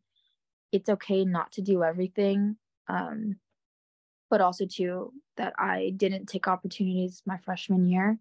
it's 0.72 0.90
okay 0.90 1.26
not 1.26 1.52
to 1.54 1.62
do 1.62 1.84
everything 1.84 2.58
um, 2.88 3.36
but 4.30 4.42
also 4.42 4.66
too 4.66 5.12
that 5.38 5.54
i 5.60 5.92
didn't 5.96 6.28
take 6.28 6.48
opportunities 6.48 7.22
my 7.26 7.38
freshman 7.38 7.88
year 7.88 8.18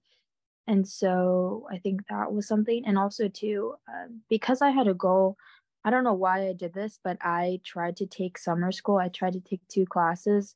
and 0.68 0.86
so 0.86 1.66
i 1.72 1.78
think 1.78 2.00
that 2.08 2.32
was 2.32 2.46
something 2.46 2.84
and 2.86 2.96
also 2.96 3.28
too 3.28 3.74
um, 3.88 4.20
because 4.28 4.62
i 4.62 4.70
had 4.70 4.86
a 4.86 4.94
goal 4.94 5.36
i 5.84 5.90
don't 5.90 6.04
know 6.04 6.14
why 6.14 6.48
i 6.48 6.52
did 6.52 6.72
this 6.72 7.00
but 7.02 7.16
i 7.22 7.58
tried 7.64 7.96
to 7.96 8.06
take 8.06 8.38
summer 8.38 8.70
school 8.70 8.98
i 8.98 9.08
tried 9.08 9.32
to 9.32 9.40
take 9.40 9.60
two 9.68 9.86
classes 9.86 10.54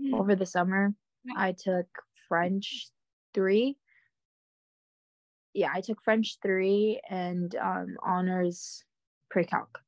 mm. 0.00 0.18
over 0.18 0.34
the 0.34 0.46
summer 0.46 0.94
i 1.36 1.52
took 1.52 1.86
french 2.28 2.88
three 3.34 3.76
yeah, 5.58 5.70
I 5.74 5.80
took 5.80 6.02
French 6.02 6.38
three 6.40 7.00
and 7.10 7.54
um, 7.56 7.96
honors 8.04 8.84
pre-calc 9.28 9.80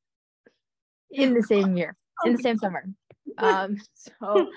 in 1.09 1.33
the 1.33 1.43
same 1.43 1.77
year, 1.77 1.95
in 2.25 2.33
the 2.35 2.41
same 2.41 2.57
summer. 2.57 2.85
Um, 3.37 3.77
so 3.93 4.49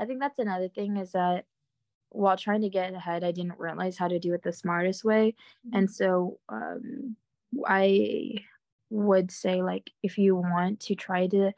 I 0.00 0.06
think 0.06 0.20
that's 0.20 0.38
another 0.38 0.70
thing 0.70 0.96
is 0.96 1.12
that 1.12 1.44
while 2.10 2.36
trying 2.36 2.62
to 2.62 2.68
get 2.68 2.94
ahead, 2.94 3.24
I 3.24 3.32
didn't 3.32 3.58
realize 3.58 3.96
how 3.96 4.08
to 4.08 4.18
do 4.18 4.34
it 4.34 4.42
the 4.42 4.52
smartest 4.52 5.04
way. 5.04 5.34
Mm-hmm. 5.66 5.78
And 5.78 5.90
so 5.90 6.38
um, 6.48 7.16
I 7.66 8.34
would 8.90 9.30
say, 9.30 9.62
like, 9.62 9.90
if 10.02 10.18
you 10.18 10.36
want 10.36 10.80
to 10.80 10.94
try 10.94 11.26
to 11.28 11.52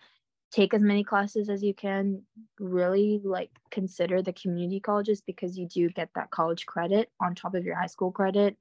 take 0.50 0.74
as 0.74 0.82
many 0.82 1.04
classes 1.04 1.48
as 1.48 1.62
you 1.62 1.72
can, 1.72 2.22
really 2.58 3.20
like 3.24 3.50
consider 3.70 4.20
the 4.20 4.32
community 4.32 4.80
colleges 4.80 5.20
because 5.20 5.56
you 5.56 5.68
do 5.68 5.88
get 5.90 6.08
that 6.14 6.30
college 6.30 6.66
credit 6.66 7.08
on 7.20 7.34
top 7.34 7.54
of 7.54 7.64
your 7.64 7.76
high 7.76 7.86
school 7.86 8.10
credit. 8.10 8.56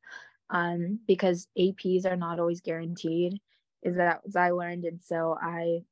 Um, 0.51 0.99
because 1.07 1.47
APs 1.57 2.05
are 2.05 2.15
not 2.15 2.39
always 2.39 2.61
guaranteed, 2.61 3.39
is 3.83 3.95
that 3.97 4.21
as 4.27 4.35
I 4.35 4.49
learned. 4.49 4.85
And 4.85 4.99
so 5.01 5.37
I 5.39 5.83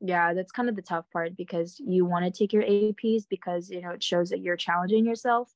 yeah 0.00 0.32
that's 0.34 0.52
kind 0.52 0.68
of 0.68 0.76
the 0.76 0.82
tough 0.82 1.04
part 1.12 1.36
because 1.36 1.80
you 1.84 2.04
want 2.04 2.24
to 2.24 2.30
take 2.30 2.52
your 2.52 2.62
aps 2.62 3.24
because 3.28 3.70
you 3.70 3.80
know 3.80 3.90
it 3.90 4.02
shows 4.02 4.30
that 4.30 4.40
you're 4.40 4.56
challenging 4.56 5.04
yourself. 5.04 5.52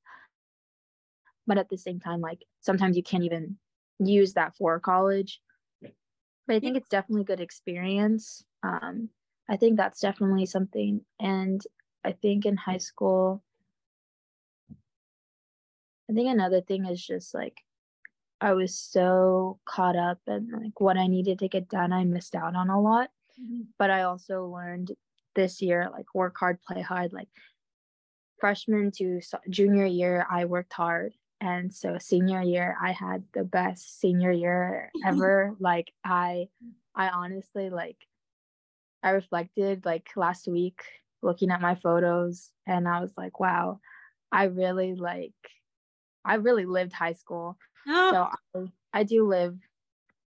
But 1.47 1.59
at 1.59 1.69
the 1.69 1.79
same 1.79 2.01
time 2.01 2.21
like 2.21 2.43
sometimes 2.61 2.97
you 2.97 3.03
can't 3.03 3.25
even 3.25 3.57
use 3.99 4.35
that 4.35 4.57
for 4.57 4.79
college. 4.81 5.41
But 6.47 6.57
i 6.57 6.61
think 6.61 6.77
it's 6.77 6.89
definitely 6.89 7.23
a 7.23 7.25
good 7.37 7.41
experience. 7.41 8.45
Um, 8.63 9.11
i 9.49 9.57
think 9.57 9.77
that's 9.77 10.01
definitely 10.01 10.47
something 10.47 11.03
and 11.21 11.63
i 12.05 12.13
think 12.13 12.47
in 12.47 12.57
high 12.57 12.79
school 12.79 13.43
i 16.11 16.13
think 16.13 16.29
another 16.29 16.61
thing 16.61 16.87
is 16.87 17.05
just 17.05 17.35
like 17.35 17.59
i 18.41 18.53
was 18.53 18.75
so 18.79 19.59
caught 19.67 19.97
up 19.97 20.19
in 20.27 20.51
like 20.51 20.81
what 20.81 20.97
i 20.97 21.07
needed 21.07 21.39
to 21.39 21.49
get 21.49 21.69
done 21.69 21.93
i 21.93 22.05
missed 22.05 22.35
out 22.35 22.57
on 22.57 22.71
a 22.71 22.81
lot 22.81 23.11
Mm-hmm. 23.41 23.63
But 23.79 23.91
I 23.91 24.03
also 24.03 24.47
learned 24.47 24.93
this 25.35 25.61
year, 25.61 25.89
like 25.93 26.07
work 26.15 26.37
hard, 26.39 26.59
play 26.63 26.83
hard. 26.83 27.13
Like 27.13 27.29
freshman 28.41 28.91
to 28.93 29.21
junior 29.49 29.87
year, 29.87 30.27
I 30.31 30.45
worked 30.45 30.73
hard. 30.73 31.13
And 31.41 31.73
so 31.73 31.99
senior 31.99 32.41
year, 32.41 32.77
I 32.81 32.93
had 32.93 33.25
the 33.35 33.45
best 33.45 34.01
senior 34.01 34.31
year 34.31 34.91
ever. 35.07 35.55
like 35.59 35.93
I, 36.05 36.49
I 36.95 37.09
honestly 37.09 37.71
like, 37.71 37.97
I 39.03 39.11
reflected 39.11 39.85
like 39.85 40.09
last 40.17 40.49
week 40.49 40.83
looking 41.23 41.51
at 41.51 41.61
my 41.61 41.75
photos 41.75 42.51
and 42.67 42.89
I 42.89 43.01
was 43.01 43.13
like, 43.17 43.41
wow, 43.41 43.81
I 44.33 44.45
really 44.45 44.95
like, 44.95 45.33
I 46.25 46.35
really 46.35 46.65
lived 46.67 46.93
high 46.93 47.15
school. 47.15 47.59
Oh. 47.87 48.31
So 48.55 48.63
I, 48.95 49.01
I 49.01 49.03
do 49.03 49.27
live 49.27 49.59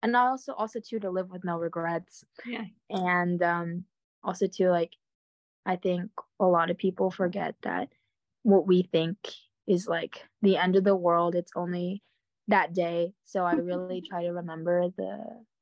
and 0.03 0.17
also 0.17 0.53
also 0.53 0.81
too 0.81 0.99
to 1.01 1.11
live 1.11 1.31
with 1.31 1.45
no 1.45 1.59
regrets. 1.59 2.25
Yeah. 2.45 2.65
And 2.91 3.43
um 3.43 3.85
also 4.25 4.47
too 4.47 4.69
like 4.69 4.93
i 5.67 5.77
think 5.77 6.11
a 6.39 6.45
lot 6.45 6.71
of 6.71 6.79
people 6.79 7.11
forget 7.11 7.55
that 7.63 7.89
what 8.43 8.67
we 8.67 8.83
think 8.83 9.17
is 9.67 9.87
like 9.87 10.25
the 10.43 10.57
end 10.57 10.75
of 10.75 10.85
the 10.85 10.97
world. 10.97 11.35
It's 11.35 11.53
only 11.55 12.03
that 12.49 12.75
day. 12.75 13.13
So 13.25 13.45
i 13.45 13.55
really 13.55 14.03
try 14.11 14.25
to 14.25 14.33
remember 14.33 14.89
the 14.97 15.19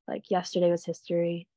like 0.07 0.29
yesterday 0.31 0.71
was 0.71 0.85
history. 0.85 1.47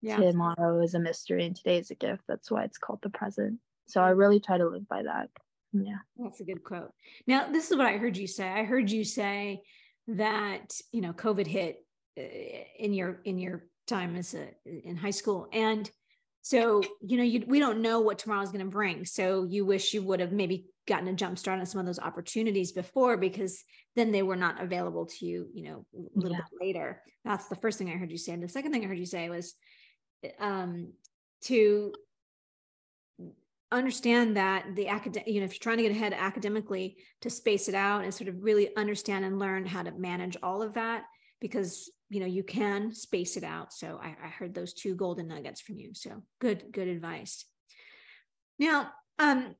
Yeah. 0.00 0.16
tomorrow 0.16 0.82
is 0.82 0.94
a 0.94 0.98
mystery 0.98 1.46
and 1.46 1.54
today 1.54 1.78
is 1.78 1.92
a 1.92 1.94
gift. 1.94 2.24
That's 2.26 2.50
why 2.50 2.64
it's 2.64 2.78
called 2.78 3.00
the 3.02 3.10
present. 3.10 3.60
So 3.86 4.02
i 4.02 4.10
really 4.10 4.40
try 4.40 4.58
to 4.58 4.68
live 4.68 4.88
by 4.88 5.02
that. 5.04 5.28
Yeah. 5.72 5.98
That's 6.16 6.40
a 6.40 6.44
good 6.44 6.64
quote. 6.64 6.92
Now 7.26 7.48
this 7.52 7.70
is 7.70 7.76
what 7.76 7.86
i 7.86 7.98
heard 7.98 8.16
you 8.16 8.26
say. 8.26 8.48
I 8.48 8.64
heard 8.64 8.90
you 8.90 9.04
say 9.04 9.62
that 10.08 10.80
you 10.90 11.00
know 11.00 11.12
covid 11.12 11.46
hit 11.46 11.76
in 12.16 12.92
your 12.92 13.20
in 13.24 13.38
your 13.38 13.64
time 13.86 14.16
as 14.16 14.34
a 14.34 14.48
in 14.66 14.96
high 14.96 15.10
school. 15.10 15.48
And 15.52 15.90
so 16.42 16.82
you 17.00 17.16
know 17.16 17.22
you, 17.22 17.44
we 17.46 17.58
don't 17.58 17.82
know 17.82 18.00
what 18.00 18.18
tomorrow 18.18 18.42
is 18.42 18.50
going 18.50 18.64
to 18.64 18.70
bring. 18.70 19.04
So 19.04 19.44
you 19.44 19.64
wish 19.64 19.94
you 19.94 20.02
would 20.02 20.20
have 20.20 20.32
maybe 20.32 20.66
gotten 20.88 21.08
a 21.08 21.12
jump 21.14 21.38
start 21.38 21.60
on 21.60 21.66
some 21.66 21.80
of 21.80 21.86
those 21.86 22.00
opportunities 22.00 22.72
before 22.72 23.16
because 23.16 23.62
then 23.94 24.10
they 24.10 24.22
were 24.22 24.36
not 24.36 24.60
available 24.60 25.06
to 25.06 25.26
you 25.26 25.48
you 25.54 25.64
know 25.64 25.86
a 25.94 26.18
little 26.18 26.32
yeah. 26.32 26.44
bit 26.50 26.66
later. 26.66 27.02
That's 27.24 27.46
the 27.46 27.56
first 27.56 27.78
thing 27.78 27.88
i 27.88 27.96
heard 27.96 28.10
you 28.10 28.18
say. 28.18 28.32
And 28.32 28.42
the 28.42 28.48
second 28.48 28.72
thing 28.72 28.84
i 28.84 28.88
heard 28.88 28.98
you 28.98 29.06
say 29.06 29.28
was 29.28 29.54
um 30.38 30.92
to 31.42 31.92
understand 33.72 34.36
that 34.36 34.66
the 34.76 34.88
academic 34.88 35.26
you 35.26 35.40
know 35.40 35.46
if 35.46 35.52
you're 35.52 35.60
trying 35.60 35.78
to 35.78 35.82
get 35.82 35.92
ahead 35.92 36.12
academically 36.12 36.96
to 37.22 37.30
space 37.30 37.68
it 37.68 37.74
out 37.74 38.04
and 38.04 38.12
sort 38.12 38.28
of 38.28 38.42
really 38.42 38.74
understand 38.76 39.24
and 39.24 39.38
learn 39.38 39.64
how 39.64 39.82
to 39.82 39.90
manage 39.92 40.36
all 40.42 40.62
of 40.62 40.74
that 40.74 41.04
because 41.40 41.90
you 42.12 42.20
know 42.20 42.26
you 42.26 42.42
can 42.42 42.92
space 42.92 43.36
it 43.36 43.44
out. 43.44 43.72
So 43.72 43.98
I, 44.02 44.16
I, 44.22 44.28
heard 44.28 44.54
those 44.54 44.74
two 44.74 44.94
golden 44.94 45.28
nuggets 45.28 45.62
from 45.62 45.78
you. 45.78 45.94
So 45.94 46.22
good 46.40 46.64
good 46.70 46.88
advice. 46.88 47.46
Now 48.58 48.90
um 49.18 49.54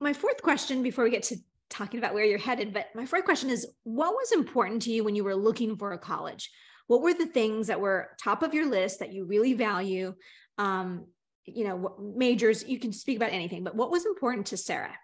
my 0.00 0.12
fourth 0.12 0.42
question 0.42 0.82
before 0.82 1.04
we 1.04 1.10
get 1.10 1.24
to 1.24 1.36
talking 1.70 1.98
about 1.98 2.14
where 2.14 2.24
you're 2.24 2.38
headed 2.38 2.72
but 2.74 2.86
my 2.94 3.06
fourth 3.06 3.24
question 3.24 3.48
is 3.48 3.66
what 3.84 4.12
was 4.12 4.32
important 4.32 4.82
to 4.82 4.90
you 4.90 5.04
when 5.04 5.14
you 5.14 5.24
were 5.24 5.34
looking 5.34 5.76
for 5.76 5.92
a 5.92 5.98
college? 5.98 6.50
What 6.86 7.02
were 7.02 7.14
the 7.14 7.26
things 7.26 7.68
that 7.68 7.80
were 7.80 8.10
top 8.22 8.42
of 8.42 8.52
your 8.52 8.66
list 8.66 8.98
that 8.98 9.12
you 9.12 9.24
really 9.24 9.54
value? 9.54 10.14
Um 10.58 11.06
you 11.46 11.64
know 11.64 11.96
majors 12.14 12.68
you 12.68 12.78
can 12.78 12.92
speak 12.92 13.16
about 13.16 13.32
anything 13.32 13.64
but 13.64 13.74
what 13.74 13.90
was 13.90 14.04
important 14.04 14.46
to 14.48 14.56
sarah? 14.58 14.96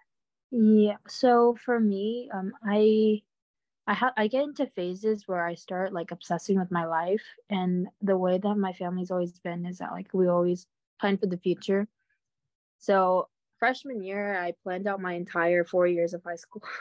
Yeah 0.51 0.97
so 1.07 1.57
for 1.65 1.79
me 1.79 2.29
um 2.31 2.51
i 2.63 3.21
I 3.87 3.93
have 3.93 4.13
I 4.17 4.27
get 4.27 4.43
into 4.43 4.67
phases 4.67 5.27
where 5.27 5.45
I 5.45 5.55
start 5.55 5.93
like 5.93 6.11
obsessing 6.11 6.59
with 6.59 6.71
my 6.71 6.85
life 6.85 7.23
and 7.49 7.87
the 8.01 8.17
way 8.17 8.37
that 8.37 8.55
my 8.55 8.73
family's 8.73 9.11
always 9.11 9.39
been 9.39 9.65
is 9.65 9.77
that 9.77 9.93
like 9.93 10.13
we 10.13 10.27
always 10.27 10.67
plan 10.99 11.17
for 11.17 11.27
the 11.27 11.37
future. 11.37 11.87
So 12.79 13.29
freshman 13.59 14.03
year 14.03 14.37
I 14.37 14.53
planned 14.63 14.87
out 14.87 15.01
my 15.01 15.13
entire 15.13 15.63
4 15.63 15.87
years 15.87 16.13
of 16.13 16.23
high 16.23 16.35
school. 16.35 16.63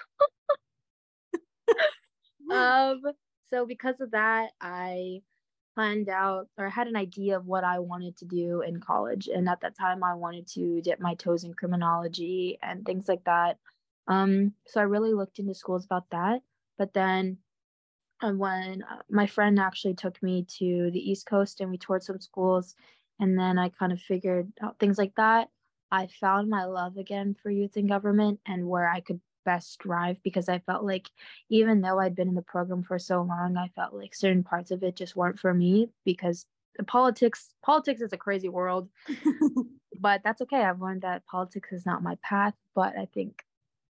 um 2.50 3.02
so 3.50 3.66
because 3.66 4.00
of 4.00 4.10
that 4.10 4.50
I 4.60 5.22
planned 5.76 6.08
out 6.08 6.48
or 6.58 6.68
had 6.68 6.88
an 6.88 6.96
idea 6.96 7.36
of 7.36 7.46
what 7.46 7.62
I 7.62 7.78
wanted 7.78 8.16
to 8.18 8.24
do 8.24 8.62
in 8.62 8.80
college 8.80 9.28
and 9.28 9.48
at 9.48 9.60
that 9.60 9.78
time 9.78 10.02
I 10.02 10.14
wanted 10.14 10.48
to 10.48 10.80
dip 10.82 10.98
my 11.00 11.14
toes 11.14 11.44
in 11.44 11.54
criminology 11.54 12.58
and 12.62 12.84
things 12.84 13.06
like 13.06 13.22
that. 13.24 13.58
Um 14.08 14.54
so 14.66 14.80
I 14.80 14.84
really 14.84 15.14
looked 15.14 15.38
into 15.38 15.54
schools 15.54 15.84
about 15.84 16.10
that 16.10 16.42
but 16.78 16.92
then 16.94 17.38
and 18.22 18.34
uh, 18.34 18.38
when 18.38 18.82
uh, 18.82 19.02
my 19.10 19.26
friend 19.26 19.60
actually 19.60 19.94
took 19.94 20.22
me 20.22 20.46
to 20.58 20.90
the 20.90 21.10
East 21.10 21.26
Coast 21.26 21.60
and 21.60 21.70
we 21.70 21.78
toured 21.78 22.02
some 22.02 22.20
schools, 22.20 22.74
and 23.20 23.38
then 23.38 23.58
I 23.58 23.68
kind 23.68 23.92
of 23.92 24.00
figured 24.00 24.50
out 24.62 24.78
things 24.78 24.98
like 24.98 25.14
that. 25.16 25.48
I 25.90 26.08
found 26.20 26.48
my 26.48 26.64
love 26.64 26.96
again 26.96 27.36
for 27.42 27.50
youth 27.50 27.76
and 27.76 27.88
government 27.88 28.40
and 28.46 28.68
where 28.68 28.88
I 28.88 29.00
could 29.00 29.20
best 29.44 29.80
thrive 29.82 30.16
because 30.24 30.48
I 30.48 30.58
felt 30.60 30.84
like 30.84 31.08
even 31.48 31.80
though 31.80 32.00
I'd 32.00 32.16
been 32.16 32.28
in 32.28 32.34
the 32.34 32.42
program 32.42 32.82
for 32.82 32.98
so 32.98 33.22
long, 33.22 33.56
I 33.56 33.68
felt 33.76 33.94
like 33.94 34.14
certain 34.14 34.42
parts 34.42 34.70
of 34.70 34.82
it 34.82 34.96
just 34.96 35.14
weren't 35.14 35.38
for 35.38 35.54
me 35.54 35.90
because 36.04 36.46
politics 36.86 37.50
politics 37.62 38.00
is 38.00 38.12
a 38.12 38.18
crazy 38.18 38.48
world. 38.48 38.88
but 40.00 40.22
that's 40.24 40.42
okay. 40.42 40.62
I've 40.62 40.80
learned 40.82 41.02
that 41.02 41.26
politics 41.26 41.72
is 41.72 41.86
not 41.86 42.02
my 42.02 42.16
path, 42.22 42.54
but 42.74 42.96
I 42.98 43.06
think 43.14 43.42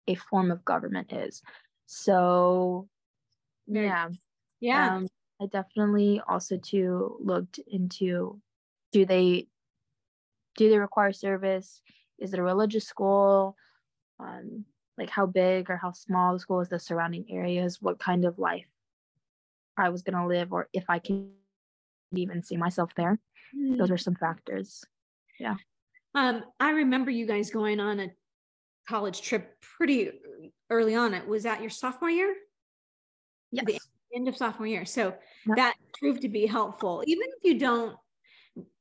a 0.07 0.15
form 0.15 0.51
of 0.51 0.65
government 0.65 1.11
is. 1.13 1.41
So 1.88 2.88
yeah. 3.65 4.10
Yeah. 4.60 4.95
Um, 4.95 5.08
I 5.41 5.45
definitely 5.47 6.21
also 6.28 6.58
too 6.58 7.17
looked 7.19 7.60
into 7.67 8.39
do 8.91 9.06
they 9.06 9.47
do 10.56 10.69
they 10.69 10.78
require 10.78 11.13
service? 11.13 11.82
Is 12.19 12.34
it 12.34 12.39
a 12.39 12.43
religious 12.43 12.86
school? 12.86 13.56
Um, 14.19 14.65
like 14.97 15.10
how 15.10 15.28
big 15.28 15.69
or 15.69 15.78
how 15.78 15.91
small 15.91 16.34
the 16.34 16.39
school 16.39 16.62
is, 16.62 16.69
the 16.69 16.80
surrounding 16.80 17.26
areas, 17.30 17.82
what 17.82 18.00
kind 18.00 18.26
of 18.26 18.39
life 18.39 18.65
I 19.78 19.89
was 19.89 20.02
gonna 20.02 20.28
live, 20.28 20.52
or 20.52 20.69
if 20.73 20.89
I 20.89 21.00
can 21.00 21.32
even 22.13 22.41
see 22.41 22.58
myself 22.58 22.91
there. 22.95 23.19
Mm. 23.56 23.78
Those 23.78 23.91
are 23.91 23.97
some 23.97 24.15
factors. 24.15 24.84
Yeah. 25.39 25.56
Um, 26.15 26.43
I 26.60 26.71
remember 26.71 27.12
you 27.12 27.28
guys 27.28 27.52
going 27.52 27.80
on 27.80 28.00
a 28.00 28.12
college 28.89 29.21
trip 29.21 29.62
pretty 29.62 30.10
early 30.69 30.95
on. 30.95 31.13
It 31.13 31.27
was 31.27 31.43
that 31.43 31.62
your 31.62 31.69
sophomore 31.69 32.10
year? 32.10 32.36
Yes. 33.51 33.65
The 33.65 33.80
end 34.15 34.27
of 34.27 34.38
sophomore 34.38 34.67
year. 34.67 34.86
So 34.86 35.13
yep. 35.45 35.58
that 35.58 35.75
proved 35.99 36.21
to 36.21 36.30
be 36.30 36.45
helpful. 36.45 37.03
Even 37.06 37.27
if 37.38 37.43
you 37.43 37.60
don't, 37.60 37.95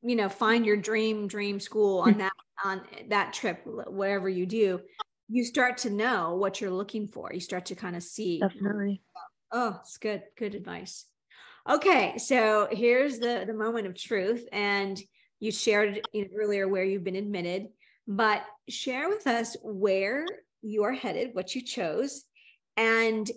you 0.02 0.16
know, 0.16 0.28
find 0.28 0.64
your 0.64 0.76
dream 0.76 1.28
dream 1.28 1.60
school 1.60 2.00
on 2.00 2.10
mm-hmm. 2.12 2.20
that 2.20 2.32
on 2.64 2.80
that 3.08 3.32
trip, 3.32 3.60
whatever 3.64 4.28
you 4.28 4.46
do, 4.46 4.80
you 5.28 5.44
start 5.44 5.78
to 5.78 5.90
know 5.90 6.36
what 6.36 6.60
you're 6.60 6.70
looking 6.70 7.06
for. 7.06 7.30
You 7.32 7.40
start 7.40 7.66
to 7.66 7.74
kind 7.74 7.96
of 7.96 8.02
see. 8.02 8.40
Definitely. 8.40 9.02
Oh, 9.52 9.78
it's 9.80 9.98
good. 9.98 10.22
Good 10.36 10.54
advice. 10.54 11.04
Okay, 11.68 12.16
so 12.18 12.68
here's 12.70 13.18
the 13.18 13.44
the 13.46 13.54
moment 13.54 13.86
of 13.86 13.96
truth, 13.96 14.46
and 14.52 15.00
you 15.40 15.50
shared 15.50 16.00
earlier 16.38 16.68
where 16.68 16.84
you've 16.84 17.04
been 17.04 17.16
admitted, 17.16 17.68
but 18.06 18.44
share 18.68 19.08
with 19.08 19.26
us 19.26 19.56
where 19.62 20.24
you 20.66 20.84
are 20.84 20.92
headed, 20.92 21.30
what 21.32 21.54
you 21.54 21.62
chose, 21.62 22.24
and 22.76 23.30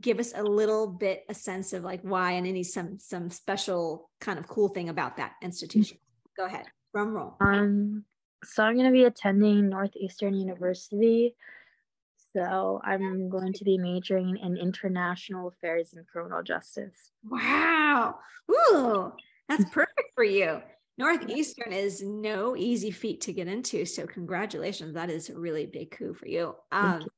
give 0.00 0.18
us 0.18 0.32
a 0.34 0.42
little 0.42 0.86
bit 0.86 1.24
a 1.28 1.34
sense 1.34 1.72
of 1.72 1.84
like 1.84 2.00
why 2.02 2.32
and 2.32 2.46
any 2.46 2.64
some 2.64 2.98
some 2.98 3.30
special 3.30 4.10
kind 4.20 4.38
of 4.38 4.48
cool 4.48 4.68
thing 4.68 4.88
about 4.88 5.16
that 5.18 5.32
institution. 5.42 5.98
Go 6.36 6.46
ahead. 6.46 6.66
Drum 6.92 7.12
roll. 7.12 7.36
Um, 7.40 8.04
so 8.44 8.62
I'm 8.62 8.74
going 8.74 8.86
to 8.86 8.92
be 8.92 9.04
attending 9.04 9.68
Northeastern 9.68 10.34
University. 10.34 11.36
So 12.32 12.80
I'm 12.82 13.28
going 13.28 13.52
to 13.52 13.64
be 13.64 13.78
majoring 13.78 14.36
in 14.38 14.56
international 14.56 15.48
affairs 15.48 15.94
and 15.94 16.06
criminal 16.06 16.42
justice. 16.42 17.12
Wow. 17.24 18.16
Ooh, 18.50 19.12
that's 19.48 19.64
perfect 19.66 20.12
for 20.14 20.24
you. 20.24 20.60
Northeastern 20.96 21.72
is 21.72 22.02
no 22.02 22.56
easy 22.56 22.90
feat 22.90 23.22
to 23.22 23.32
get 23.32 23.48
into. 23.48 23.84
So 23.84 24.06
congratulations. 24.06 24.94
That 24.94 25.10
is 25.10 25.28
a 25.28 25.38
really 25.38 25.66
big 25.66 25.90
coup 25.90 26.14
for 26.14 26.28
you. 26.28 26.54
Um, 26.70 27.00
you. 27.00 27.08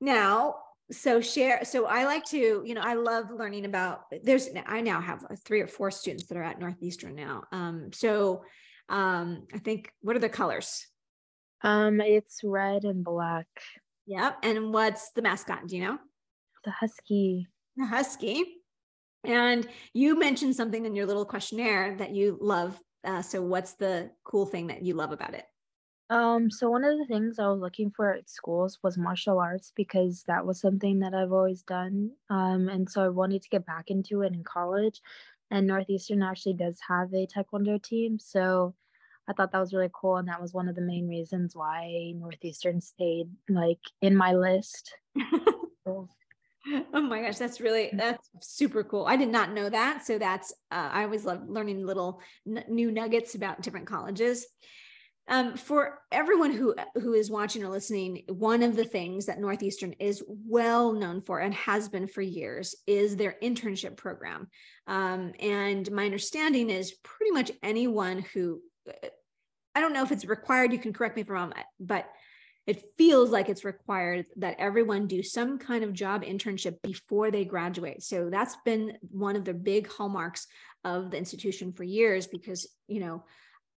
Now, 0.00 0.56
so 0.90 1.20
share. 1.20 1.64
So 1.64 1.86
I 1.86 2.04
like 2.04 2.24
to, 2.26 2.62
you 2.64 2.74
know, 2.74 2.80
I 2.80 2.94
love 2.94 3.30
learning 3.30 3.64
about, 3.64 4.06
there's, 4.24 4.48
I 4.66 4.80
now 4.80 5.00
have 5.00 5.24
three 5.44 5.60
or 5.60 5.68
four 5.68 5.92
students 5.92 6.26
that 6.26 6.36
are 6.36 6.42
at 6.42 6.58
Northeastern 6.58 7.14
now. 7.14 7.44
Um, 7.52 7.90
so 7.92 8.42
um, 8.88 9.46
I 9.54 9.58
think, 9.58 9.92
what 10.00 10.16
are 10.16 10.20
the 10.20 10.28
colors? 10.28 10.86
Um, 11.62 12.00
it's 12.00 12.40
red 12.42 12.84
and 12.84 13.04
black. 13.04 13.46
Yep. 14.06 14.38
And 14.42 14.72
what's 14.72 15.12
the 15.12 15.22
mascot? 15.22 15.68
Do 15.68 15.76
you 15.76 15.84
know? 15.84 15.98
The 16.64 16.72
husky. 16.72 17.46
The 17.76 17.86
husky. 17.86 18.56
And 19.24 19.66
you 19.92 20.18
mentioned 20.18 20.56
something 20.56 20.86
in 20.86 20.94
your 20.94 21.06
little 21.06 21.24
questionnaire 21.24 21.96
that 21.96 22.14
you 22.14 22.38
love. 22.40 22.80
Uh, 23.04 23.22
so, 23.22 23.42
what's 23.42 23.74
the 23.74 24.10
cool 24.24 24.46
thing 24.46 24.68
that 24.68 24.82
you 24.82 24.94
love 24.94 25.12
about 25.12 25.34
it? 25.34 25.44
Um, 26.10 26.50
so 26.50 26.68
one 26.68 26.82
of 26.82 26.98
the 26.98 27.06
things 27.06 27.38
I 27.38 27.46
was 27.46 27.60
looking 27.60 27.92
for 27.92 28.12
at 28.12 28.28
schools 28.28 28.80
was 28.82 28.98
martial 28.98 29.38
arts 29.38 29.72
because 29.76 30.24
that 30.26 30.44
was 30.44 30.60
something 30.60 30.98
that 30.98 31.14
I've 31.14 31.32
always 31.32 31.62
done. 31.62 32.10
Um, 32.28 32.68
and 32.68 32.90
so 32.90 33.04
I 33.04 33.08
wanted 33.08 33.42
to 33.42 33.48
get 33.48 33.64
back 33.64 33.90
into 33.90 34.22
it 34.22 34.32
in 34.32 34.42
college. 34.42 35.00
And 35.52 35.68
Northeastern 35.68 36.20
actually 36.20 36.54
does 36.54 36.80
have 36.88 37.14
a 37.14 37.28
taekwondo 37.28 37.80
team. 37.80 38.18
So 38.18 38.74
I 39.28 39.32
thought 39.32 39.52
that 39.52 39.60
was 39.60 39.72
really 39.72 39.90
cool. 39.92 40.16
And 40.16 40.26
that 40.26 40.42
was 40.42 40.52
one 40.52 40.68
of 40.68 40.74
the 40.74 40.80
main 40.80 41.06
reasons 41.06 41.54
why 41.54 42.12
Northeastern 42.16 42.80
stayed 42.80 43.28
like 43.48 43.78
in 44.02 44.16
my 44.16 44.32
list. 44.32 44.92
oh 46.94 47.00
my 47.00 47.22
gosh 47.22 47.38
that's 47.38 47.60
really 47.60 47.84
mm. 47.86 47.98
that's 47.98 48.28
super 48.40 48.84
cool. 48.84 49.06
I 49.06 49.16
did 49.16 49.28
not 49.28 49.52
know 49.52 49.68
that. 49.68 50.04
So 50.06 50.18
that's 50.18 50.52
uh, 50.70 50.90
i 50.92 51.04
always 51.04 51.24
love 51.24 51.42
learning 51.48 51.86
little 51.86 52.20
n- 52.46 52.64
new 52.68 52.90
nuggets 52.90 53.34
about 53.34 53.62
different 53.62 53.86
colleges. 53.86 54.46
Um, 55.28 55.56
for 55.56 56.00
everyone 56.10 56.50
who 56.50 56.74
who 56.94 57.12
is 57.12 57.30
watching 57.30 57.62
or 57.62 57.68
listening 57.68 58.24
one 58.26 58.62
of 58.62 58.74
the 58.74 58.84
things 58.84 59.26
that 59.26 59.38
northeastern 59.38 59.92
is 60.00 60.24
well 60.26 60.92
known 60.92 61.22
for 61.22 61.38
and 61.38 61.54
has 61.54 61.88
been 61.88 62.08
for 62.08 62.22
years 62.22 62.74
is 62.86 63.16
their 63.16 63.36
internship 63.42 63.96
program. 63.96 64.48
Um, 64.86 65.32
and 65.38 65.88
my 65.92 66.04
understanding 66.04 66.68
is 66.68 66.94
pretty 67.04 67.30
much 67.30 67.52
anyone 67.62 68.24
who 68.34 68.60
uh, 68.88 69.08
i 69.74 69.80
don't 69.80 69.92
know 69.92 70.02
if 70.02 70.10
it's 70.10 70.24
required 70.24 70.72
you 70.72 70.78
can 70.78 70.92
correct 70.92 71.14
me 71.14 71.22
if 71.22 71.28
i'm 71.28 71.34
wrong 71.34 71.52
but 71.78 72.06
it 72.70 72.84
feels 72.96 73.30
like 73.30 73.48
it's 73.48 73.64
required 73.64 74.26
that 74.36 74.54
everyone 74.60 75.08
do 75.08 75.24
some 75.24 75.58
kind 75.58 75.82
of 75.82 75.92
job 75.92 76.22
internship 76.22 76.80
before 76.82 77.32
they 77.32 77.44
graduate. 77.44 78.00
So 78.00 78.30
that's 78.30 78.56
been 78.64 78.96
one 79.10 79.34
of 79.34 79.44
the 79.44 79.52
big 79.52 79.90
hallmarks 79.90 80.46
of 80.84 81.10
the 81.10 81.18
institution 81.18 81.72
for 81.72 81.82
years 81.82 82.28
because, 82.28 82.68
you 82.86 83.00
know, 83.00 83.24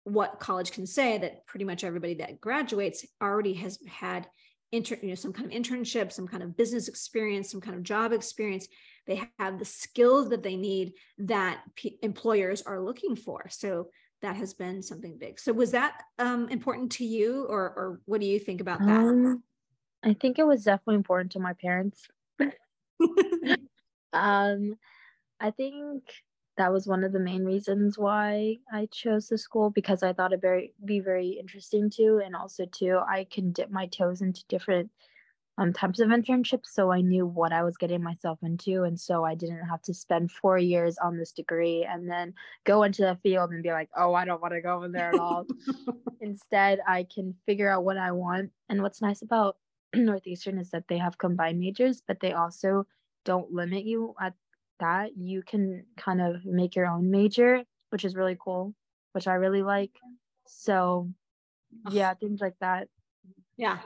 what 0.05 0.41
college 0.41 0.73
can 0.73 0.87
say 0.87 1.17
that 1.17 1.47
pretty 1.47 1.65
much 1.65 1.85
everybody 1.85 2.17
that 2.17 2.39
graduates 2.39 3.07
already 3.23 3.55
has 3.55 3.79
had 3.89 4.29
inter, 4.73 4.99
you 5.01 5.09
know, 5.09 5.15
some 5.15 5.33
kind 5.33 5.51
of 5.51 5.59
internship, 5.59 6.13
some 6.13 6.29
kind 6.29 6.43
of 6.43 6.55
business 6.55 6.87
experience, 6.87 7.51
some 7.51 7.63
kind 7.63 7.77
of 7.79 7.83
job 7.83 8.13
experience. 8.13 8.69
They 9.07 9.23
have 9.39 9.59
the 9.59 9.65
skills 9.65 10.29
that 10.29 10.43
they 10.43 10.57
need 10.57 10.93
that 11.17 11.63
p- 11.77 11.99
employers 12.03 12.61
are 12.61 12.79
looking 12.79 13.17
for. 13.17 13.47
So 13.49 13.89
that 14.23 14.37
has 14.37 14.55
been 14.55 14.83
something 14.83 15.19
big. 15.19 15.39
So 15.39 15.53
was 15.53 15.73
that 15.73 16.03
um, 16.19 16.49
important 16.49 16.93
to 16.93 17.05
you, 17.05 17.45
or 17.49 17.61
or 17.77 18.01
what 18.07 18.21
do 18.21 18.27
you 18.27 18.39
think 18.39 18.61
about 18.61 18.79
that? 18.81 19.01
Um, 19.01 19.43
I 20.03 20.15
think 20.15 20.39
it 20.39 20.47
was 20.47 20.65
definitely 20.65 20.97
important 20.97 21.33
to 21.33 21.41
my 21.41 21.53
parents. 21.53 22.09
um, 24.13 24.75
I 25.41 25.51
think 25.51 26.05
that 26.57 26.73
was 26.73 26.87
one 26.87 27.03
of 27.03 27.13
the 27.13 27.19
main 27.19 27.45
reasons 27.45 27.99
why 27.99 28.59
I 28.73 28.87
chose 28.93 29.29
the 29.29 29.39
school 29.39 29.71
because 29.71 30.03
I 30.03 30.13
thought 30.13 30.33
it 30.33 30.41
very 30.41 30.75
be 30.85 31.01
very 31.01 31.31
interesting 31.31 31.91
too, 31.91 32.23
and 32.25 32.37
also 32.37 32.65
too 32.67 33.01
I 33.07 33.27
can 33.31 33.53
dip 33.53 33.71
my 33.71 33.87
toes 33.87 34.23
into 34.23 34.45
different 34.49 34.91
um, 35.59 35.73
types 35.73 36.01
of 36.01 36.09
internships 36.09 36.67
so 36.73 36.91
i 36.91 37.01
knew 37.01 37.27
what 37.27 37.53
i 37.53 37.63
was 37.63 37.77
getting 37.77 38.03
myself 38.03 38.39
into 38.43 38.85
and 38.85 38.99
so 38.99 39.25
i 39.25 39.35
didn't 39.35 39.65
have 39.69 39.83
to 39.83 39.93
spend 39.93 40.31
four 40.31 40.59
years 40.59 40.97
on 40.99 41.19
this 41.19 41.33
degree 41.33 41.87
and 41.89 42.11
then 42.11 42.33
go 42.65 42.83
into 42.83 43.03
the 43.03 43.19
field 43.23 43.51
and 43.51 43.63
be 43.63 43.71
like 43.71 43.91
oh 43.97 44.15
i 44.15 44.25
don't 44.25 44.41
want 44.41 44.55
to 44.55 44.63
go 44.63 44.83
in 44.83 44.93
there 44.93 45.11
at 45.11 45.21
all. 45.21 45.47
Instead 46.21 46.81
i 46.89 47.07
can 47.15 47.35
figure 47.47 47.71
out 47.71 47.85
what 47.85 47.99
i 47.99 48.11
want 48.13 48.51
and 48.69 48.83
what's 48.83 49.03
nice 49.03 49.23
about 49.23 49.57
northeastern 49.95 50.59
is 50.59 50.71
that 50.71 50.89
they 50.89 50.99
have 50.99 51.19
combined 51.19 51.61
majors 51.61 52.03
but 52.07 52.21
they 52.21 52.33
also 52.33 52.87
don't 53.25 53.53
limit 53.53 53.85
you 53.85 54.15
at 54.21 54.35
that. 54.81 55.17
You 55.17 55.43
can 55.43 55.85
kind 55.97 56.21
of 56.21 56.45
make 56.45 56.75
your 56.75 56.87
own 56.87 57.11
major 57.11 57.63
which 57.91 58.05
is 58.05 58.17
really 58.17 58.37
cool 58.43 58.75
which 59.13 59.29
i 59.29 59.35
really 59.35 59.63
like. 59.63 59.93
So 60.47 61.11
yeah 61.91 62.15
things 62.15 62.41
like 62.41 62.55
that. 62.61 62.89
Yeah 63.57 63.79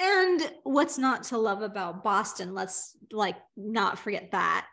and 0.00 0.52
what's 0.64 0.98
not 0.98 1.24
to 1.24 1.38
love 1.38 1.62
about 1.62 2.04
Boston? 2.04 2.54
Let's 2.54 2.96
like 3.12 3.36
not 3.56 3.98
forget 3.98 4.30
that. 4.32 4.66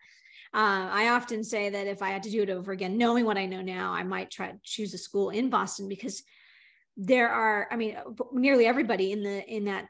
Uh, 0.53 0.87
I 0.91 1.09
often 1.09 1.43
say 1.43 1.69
that 1.69 1.87
if 1.87 2.01
I 2.01 2.09
had 2.09 2.23
to 2.23 2.31
do 2.31 2.43
it 2.43 2.49
over 2.49 2.71
again, 2.71 2.97
knowing 2.97 3.25
what 3.25 3.37
I 3.37 3.45
know 3.45 3.61
now, 3.61 3.91
I 3.91 4.03
might 4.03 4.31
try 4.31 4.51
to 4.51 4.59
choose 4.63 4.93
a 4.93 4.97
school 4.97 5.29
in 5.29 5.49
Boston 5.49 5.89
because 5.89 6.23
there 6.95 7.29
are, 7.29 7.67
I 7.71 7.75
mean, 7.75 7.97
nearly 8.31 8.65
everybody 8.65 9.11
in 9.11 9.21
the 9.21 9.45
in 9.45 9.65
that 9.65 9.87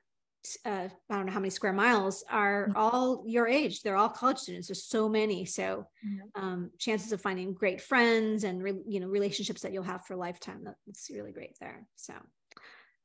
uh, 0.66 0.88
I 1.10 1.16
don't 1.16 1.26
know 1.26 1.32
how 1.32 1.40
many 1.40 1.50
square 1.50 1.74
miles 1.74 2.24
are 2.30 2.68
mm-hmm. 2.68 2.78
all 2.78 3.24
your 3.28 3.48
age. 3.48 3.82
They're 3.82 3.96
all 3.96 4.10
college 4.10 4.38
students. 4.38 4.68
There's 4.68 4.84
so 4.84 5.10
many. 5.10 5.46
So 5.46 5.88
mm-hmm. 6.06 6.44
um, 6.44 6.72
chances 6.78 7.12
of 7.12 7.22
finding 7.22 7.54
great 7.54 7.82
friends 7.82 8.44
and 8.44 8.62
re- 8.62 8.84
you 8.88 9.00
know 9.00 9.08
relationships 9.08 9.62
that 9.62 9.74
you'll 9.74 9.84
have 9.84 10.06
for 10.06 10.14
a 10.14 10.18
lifetime. 10.18 10.64
That's 10.64 11.10
really 11.12 11.32
great 11.32 11.58
there. 11.60 11.86
So 11.96 12.14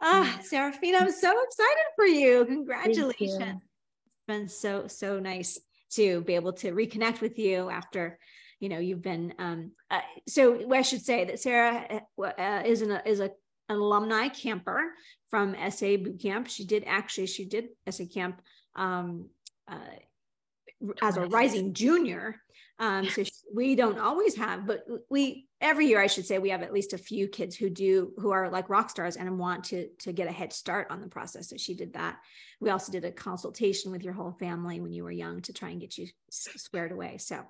Ah, 0.01 0.39
oh, 0.39 0.43
Saraphina, 0.43 1.01
I'm 1.01 1.13
so 1.13 1.43
excited 1.43 1.85
for 1.95 2.07
you. 2.07 2.45
Congratulations. 2.47 3.39
You. 3.39 3.61
It's 4.07 4.19
been 4.27 4.49
so, 4.49 4.87
so 4.87 5.21
nice 5.21 5.59
to 5.93 6.23
be 6.23 6.35
able 6.35 6.55
to 6.55 6.73
reconnect 6.73 7.21
with 7.21 7.39
you 7.39 7.69
after, 7.69 8.19
you 8.61 8.69
know, 8.69 8.79
you've 8.79 9.03
been, 9.03 9.35
um, 9.39 9.73
uh, 9.91 10.01
so 10.27 10.73
I 10.73 10.83
should 10.83 11.05
say 11.05 11.25
that 11.25 11.41
Sarah 11.41 12.03
uh, 12.19 12.23
uh 12.23 12.63
is 12.65 12.83
an, 12.83 12.99
is 13.05 13.21
a, 13.21 13.31
an 13.69 13.77
alumni 13.77 14.29
camper 14.29 14.93
from 15.29 15.55
essay 15.55 15.97
boot 15.97 16.21
camp. 16.21 16.49
She 16.49 16.65
did 16.65 16.85
actually, 16.87 17.27
she 17.27 17.45
did 17.45 17.69
essay 17.87 18.07
camp, 18.07 18.41
um, 18.77 19.29
uh, 19.69 19.79
as 21.03 21.17
a 21.17 21.27
rising 21.27 21.75
junior. 21.75 22.41
Um, 22.81 23.07
so 23.11 23.23
we 23.55 23.75
don't 23.75 23.99
always 23.99 24.35
have, 24.37 24.67
but 24.67 24.85
we 25.11 25.47
every 25.61 25.87
year 25.87 26.01
I 26.01 26.07
should 26.07 26.25
say 26.25 26.39
we 26.39 26.49
have 26.49 26.63
at 26.63 26.73
least 26.73 26.95
a 26.95 26.99
few 26.99 27.29
kids 27.29 27.55
who 27.55 27.69
do 27.69 28.13
who 28.17 28.31
are 28.31 28.49
like 28.49 28.71
rock 28.71 28.89
stars 28.89 29.17
and 29.17 29.39
want 29.39 29.65
to 29.65 29.89
to 29.99 30.13
get 30.13 30.29
a 30.29 30.33
head 30.33 30.51
start 30.51 30.87
on 30.89 31.03
the 31.03 31.07
process. 31.07 31.51
So 31.51 31.59
she 31.59 31.75
did 31.75 31.93
that. 31.93 32.17
We 32.59 32.71
also 32.71 32.91
did 32.91 33.05
a 33.05 33.13
consultation 33.13 33.93
with 33.93 34.03
your 34.03 34.15
whole 34.15 34.33
family 34.33 34.81
when 34.81 34.93
you 34.93 35.05
were 35.05 35.11
young 35.11 35.43
to 35.43 35.53
try 35.53 35.69
and 35.69 35.81
get 35.81 35.99
you 35.99 36.09
squared 36.31 36.93
away. 36.93 37.19
So 37.19 37.43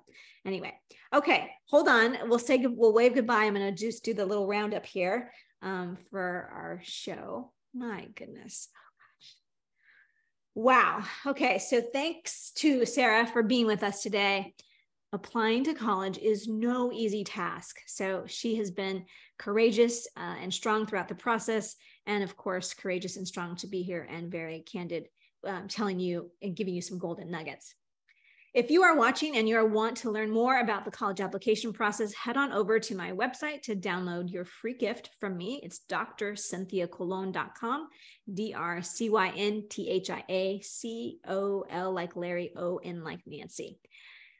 anyway, 0.45 0.73
okay, 1.13 1.51
hold 1.69 1.87
on. 1.87 2.17
We'll 2.25 2.37
say 2.37 2.65
we'll 2.65 2.93
wave 2.93 3.15
goodbye. 3.15 3.45
I'm 3.45 3.53
going 3.53 3.73
to 3.73 3.85
just 3.85 4.03
do 4.03 4.13
the 4.13 4.25
little 4.25 4.47
roundup 4.47 4.85
here 4.85 5.31
um, 5.61 5.97
for 6.09 6.49
our 6.53 6.81
show. 6.83 7.53
My 7.73 8.07
goodness. 8.15 8.67
Wow. 10.55 11.03
Okay. 11.25 11.59
So 11.59 11.81
thanks 11.81 12.51
to 12.55 12.85
Sarah 12.85 13.25
for 13.25 13.43
being 13.43 13.65
with 13.65 13.83
us 13.83 14.03
today. 14.03 14.53
Applying 15.13 15.65
to 15.65 15.73
college 15.73 16.17
is 16.19 16.47
no 16.47 16.89
easy 16.93 17.25
task. 17.25 17.81
So 17.85 18.23
she 18.27 18.55
has 18.55 18.71
been 18.71 19.05
courageous 19.37 20.07
uh, 20.15 20.35
and 20.41 20.53
strong 20.53 20.85
throughout 20.85 21.09
the 21.09 21.15
process. 21.15 21.75
And 22.05 22.23
of 22.23 22.37
course, 22.37 22.73
courageous 22.73 23.17
and 23.17 23.27
strong 23.27 23.57
to 23.57 23.67
be 23.67 23.83
here 23.83 24.07
and 24.09 24.31
very 24.31 24.61
candid, 24.61 25.09
um, 25.45 25.67
telling 25.67 25.99
you 25.99 26.31
and 26.41 26.55
giving 26.55 26.73
you 26.73 26.81
some 26.81 26.97
golden 26.97 27.29
nuggets. 27.29 27.75
If 28.53 28.69
you 28.69 28.83
are 28.83 28.97
watching 28.97 29.37
and 29.37 29.47
you 29.47 29.65
want 29.65 29.97
to 29.97 30.11
learn 30.11 30.29
more 30.29 30.59
about 30.59 30.85
the 30.85 30.91
college 30.91 31.21
application 31.21 31.71
process, 31.71 32.13
head 32.13 32.35
on 32.35 32.51
over 32.51 32.79
to 32.79 32.95
my 32.95 33.11
website 33.11 33.61
to 33.63 33.75
download 33.77 34.31
your 34.31 34.43
free 34.45 34.73
gift 34.73 35.09
from 35.19 35.37
me. 35.37 35.61
It's 35.63 35.81
drcynthiacolon.com, 35.89 37.87
D 38.33 38.53
R 38.53 38.81
C 38.81 39.09
Y 39.09 39.33
N 39.37 39.63
T 39.69 39.89
H 39.89 40.09
I 40.09 40.23
A 40.27 40.59
C 40.61 41.19
O 41.27 41.65
L 41.69 41.93
like 41.93 42.17
Larry, 42.17 42.51
O 42.57 42.77
N 42.77 43.03
like 43.05 43.21
Nancy. 43.25 43.79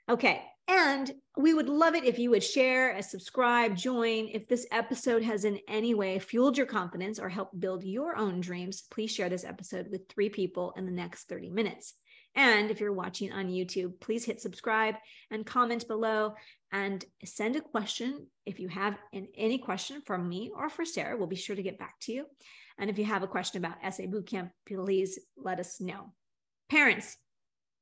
Okay. 0.10 0.44
And 0.68 1.12
we 1.38 1.54
would 1.54 1.68
love 1.68 1.96
it 1.96 2.06
if 2.06 2.18
you 2.18 2.30
would 2.30 2.44
share, 2.44 2.96
uh, 2.96 3.02
subscribe, 3.02 3.76
join. 3.76 4.30
If 4.32 4.48
this 4.48 4.66
episode 4.72 5.24
has 5.24 5.44
in 5.44 5.60
any 5.68 5.94
way 5.94 6.18
fueled 6.20 6.58
your 6.58 6.66
confidence 6.66 7.20
or 7.20 7.30
helped 7.30 7.60
build 7.60 7.84
your 7.84 8.16
own 8.16 8.40
dreams, 8.40 8.84
please 8.90 9.12
share 9.12 9.28
this 9.28 9.44
episode 9.44 9.88
with 9.92 10.08
three 10.08 10.30
people 10.30 10.74
in 10.78 10.86
the 10.86 10.92
next 10.92 11.28
30 11.28 11.50
minutes. 11.50 11.96
And 12.36 12.72
if 12.72 12.80
you're 12.80 12.94
watching 12.94 13.32
on 13.34 13.50
YouTube, 13.50 14.00
please 14.00 14.24
hit 14.24 14.40
subscribe 14.40 14.96
and 15.30 15.46
comment 15.46 15.88
below 15.88 16.36
and 16.72 17.04
send 17.26 17.58
a 17.58 17.62
question. 17.62 18.28
If 18.46 18.60
you 18.60 18.70
have 18.70 18.98
an, 19.12 19.28
any 19.36 19.58
question 19.58 20.02
from 20.06 20.30
me 20.30 20.52
or 20.56 20.70
for 20.70 20.86
Sarah, 20.86 21.18
we'll 21.18 21.28
be 21.28 21.36
sure 21.36 21.56
to 21.56 21.64
get 21.64 21.80
back 21.80 21.96
to 22.04 22.14
you. 22.14 22.26
And 22.78 22.90
if 22.90 22.98
you 22.98 23.06
have 23.06 23.24
a 23.24 23.28
question 23.28 23.58
about 23.58 23.84
Essay 23.84 24.08
Bootcamp, 24.08 24.52
please 24.66 25.20
let 25.36 25.60
us 25.60 25.82
know. 25.82 26.14
Parents, 26.70 27.18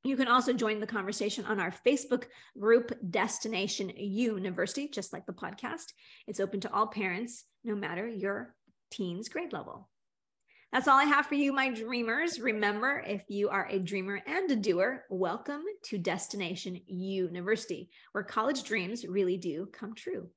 you 0.02 0.16
can 0.16 0.28
also 0.28 0.52
join 0.52 0.80
the 0.80 0.86
conversation 0.86 1.44
on 1.44 1.60
our 1.60 1.72
Facebook 1.86 2.24
group, 2.58 2.92
Destination 3.10 3.90
University, 3.96 4.88
just 4.88 5.12
like 5.12 5.26
the 5.26 5.32
podcast. 5.32 5.92
It's 6.26 6.40
open 6.40 6.60
to 6.60 6.72
all 6.72 6.86
parents, 6.86 7.44
no 7.64 7.74
matter 7.74 8.08
your 8.08 8.54
teen's 8.90 9.28
grade 9.28 9.52
level. 9.52 9.90
That's 10.72 10.88
all 10.88 10.96
I 10.96 11.04
have 11.04 11.26
for 11.26 11.34
you, 11.34 11.52
my 11.52 11.68
dreamers. 11.68 12.40
Remember, 12.40 13.02
if 13.04 13.24
you 13.28 13.48
are 13.48 13.66
a 13.68 13.78
dreamer 13.78 14.22
and 14.26 14.50
a 14.50 14.56
doer, 14.56 15.04
welcome 15.10 15.62
to 15.86 15.98
Destination 15.98 16.80
University, 16.86 17.90
where 18.12 18.24
college 18.24 18.62
dreams 18.62 19.04
really 19.04 19.36
do 19.36 19.66
come 19.72 19.94
true. 19.94 20.28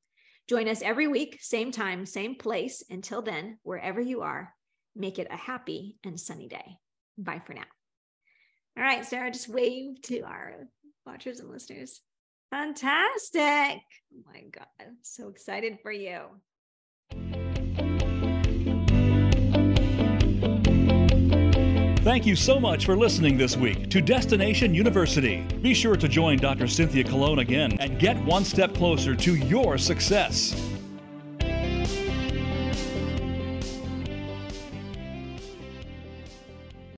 Join 0.50 0.68
us 0.68 0.82
every 0.82 1.08
week, 1.08 1.38
same 1.40 1.72
time, 1.72 2.06
same 2.06 2.36
place. 2.36 2.84
Until 2.90 3.22
then, 3.22 3.60
wherever 3.64 4.02
you 4.02 4.22
are, 4.22 4.54
make 4.96 5.20
it 5.20 5.28
a 5.30 5.38
happy 5.38 5.98
and 6.04 6.20
sunny 6.20 6.48
day. 6.48 6.80
Bye 7.18 7.42
for 7.46 7.54
now. 7.54 7.64
All 8.76 8.84
right, 8.84 9.06
Sarah, 9.06 9.32
just 9.32 9.50
wave 9.50 10.02
to 10.04 10.22
our 10.22 10.68
watchers 11.06 11.40
and 11.40 11.50
listeners. 11.50 12.02
Fantastic. 12.50 13.82
Oh 14.14 14.24
my 14.26 14.44
God, 14.52 14.68
so 15.02 15.30
excited 15.30 15.80
for 15.82 15.92
you. 15.92 16.22
Thank 22.04 22.26
you 22.26 22.36
so 22.36 22.60
much 22.60 22.86
for 22.86 22.98
listening 22.98 23.38
this 23.38 23.56
week 23.56 23.90
to 23.90 24.02
Destination 24.02 24.76
University. 24.76 25.48
Be 25.62 25.74
sure 25.74 25.96
to 25.96 26.08
join 26.08 26.38
Dr. 26.38 26.68
Cynthia 26.68 27.06
Colon 27.06 27.40
again 27.40 27.78
and 27.80 27.98
get 27.98 28.22
one 28.26 28.44
step 28.44 28.74
closer 28.74 29.16
to 29.16 29.36
your 29.36 29.78
success. 29.78 30.73